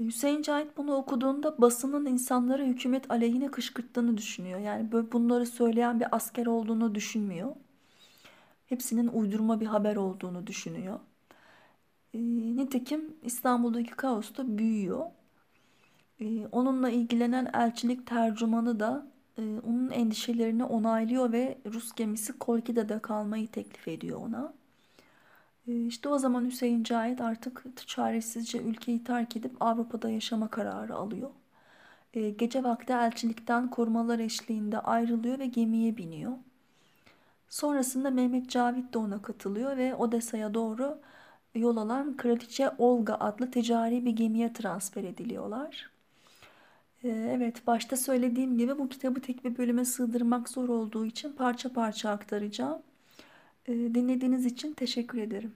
E, 0.00 0.04
Hüseyin 0.04 0.42
Cahit 0.42 0.76
bunu 0.76 0.94
okuduğunda 0.94 1.60
basının 1.60 2.06
insanları 2.06 2.64
hükümet 2.64 3.10
aleyhine 3.10 3.50
kışkırttığını 3.50 4.16
düşünüyor. 4.16 4.60
Yani 4.60 4.92
böyle 4.92 5.12
bunları 5.12 5.46
söyleyen 5.46 6.00
bir 6.00 6.16
asker 6.16 6.46
olduğunu 6.46 6.94
düşünmüyor 6.94 7.54
hepsinin 8.72 9.08
uydurma 9.08 9.60
bir 9.60 9.66
haber 9.66 9.96
olduğunu 9.96 10.46
düşünüyor. 10.46 11.00
E, 12.14 12.18
nitekim 12.56 13.16
İstanbul'daki 13.22 13.90
kaos 13.90 14.36
da 14.36 14.58
büyüyor. 14.58 15.06
E, 16.20 16.46
onunla 16.46 16.90
ilgilenen 16.90 17.50
elçilik 17.54 18.06
tercümanı 18.06 18.80
da 18.80 19.06
e, 19.38 19.42
onun 19.68 19.90
endişelerini 19.90 20.64
onaylıyor 20.64 21.32
ve 21.32 21.58
Rus 21.72 21.92
gemisi 21.94 22.38
Kolki'de 22.38 22.98
kalmayı 22.98 23.48
teklif 23.48 23.88
ediyor 23.88 24.20
ona. 24.20 24.54
E, 25.68 25.86
işte 25.86 26.08
o 26.08 26.18
zaman 26.18 26.44
Hüseyin 26.44 26.84
Cahit 26.84 27.20
artık 27.20 27.64
çaresizce 27.86 28.58
ülkeyi 28.62 29.04
terk 29.04 29.36
edip 29.36 29.52
Avrupa'da 29.60 30.10
yaşama 30.10 30.48
kararı 30.48 30.94
alıyor. 30.94 31.30
E, 32.14 32.30
gece 32.30 32.64
vakti 32.64 32.92
elçilikten 32.92 33.70
korumalar 33.70 34.18
eşliğinde 34.18 34.78
ayrılıyor 34.78 35.38
ve 35.38 35.46
gemiye 35.46 35.96
biniyor. 35.96 36.32
Sonrasında 37.48 38.10
Mehmet 38.10 38.50
Cavit 38.50 38.94
de 38.94 38.98
ona 38.98 39.22
katılıyor 39.22 39.76
ve 39.76 39.94
Odessa'ya 39.94 40.54
doğru 40.54 40.98
yol 41.54 41.76
alan 41.76 42.16
Kraliçe 42.16 42.70
Olga 42.78 43.14
adlı 43.14 43.50
ticari 43.50 44.04
bir 44.04 44.12
gemiye 44.12 44.52
transfer 44.52 45.04
ediliyorlar. 45.04 45.91
Ee, 47.04 47.08
evet, 47.36 47.66
başta 47.66 47.96
söylediğim 47.96 48.58
gibi 48.58 48.78
bu 48.78 48.88
kitabı 48.88 49.20
tek 49.20 49.44
bir 49.44 49.56
bölüme 49.58 49.84
sığdırmak 49.84 50.48
zor 50.48 50.68
olduğu 50.68 51.06
için 51.06 51.32
parça 51.32 51.72
parça 51.72 52.10
aktaracağım. 52.10 52.82
Ee, 53.66 53.72
dinlediğiniz 53.74 54.46
için 54.46 54.74
teşekkür 54.74 55.18
ederim. 55.18 55.54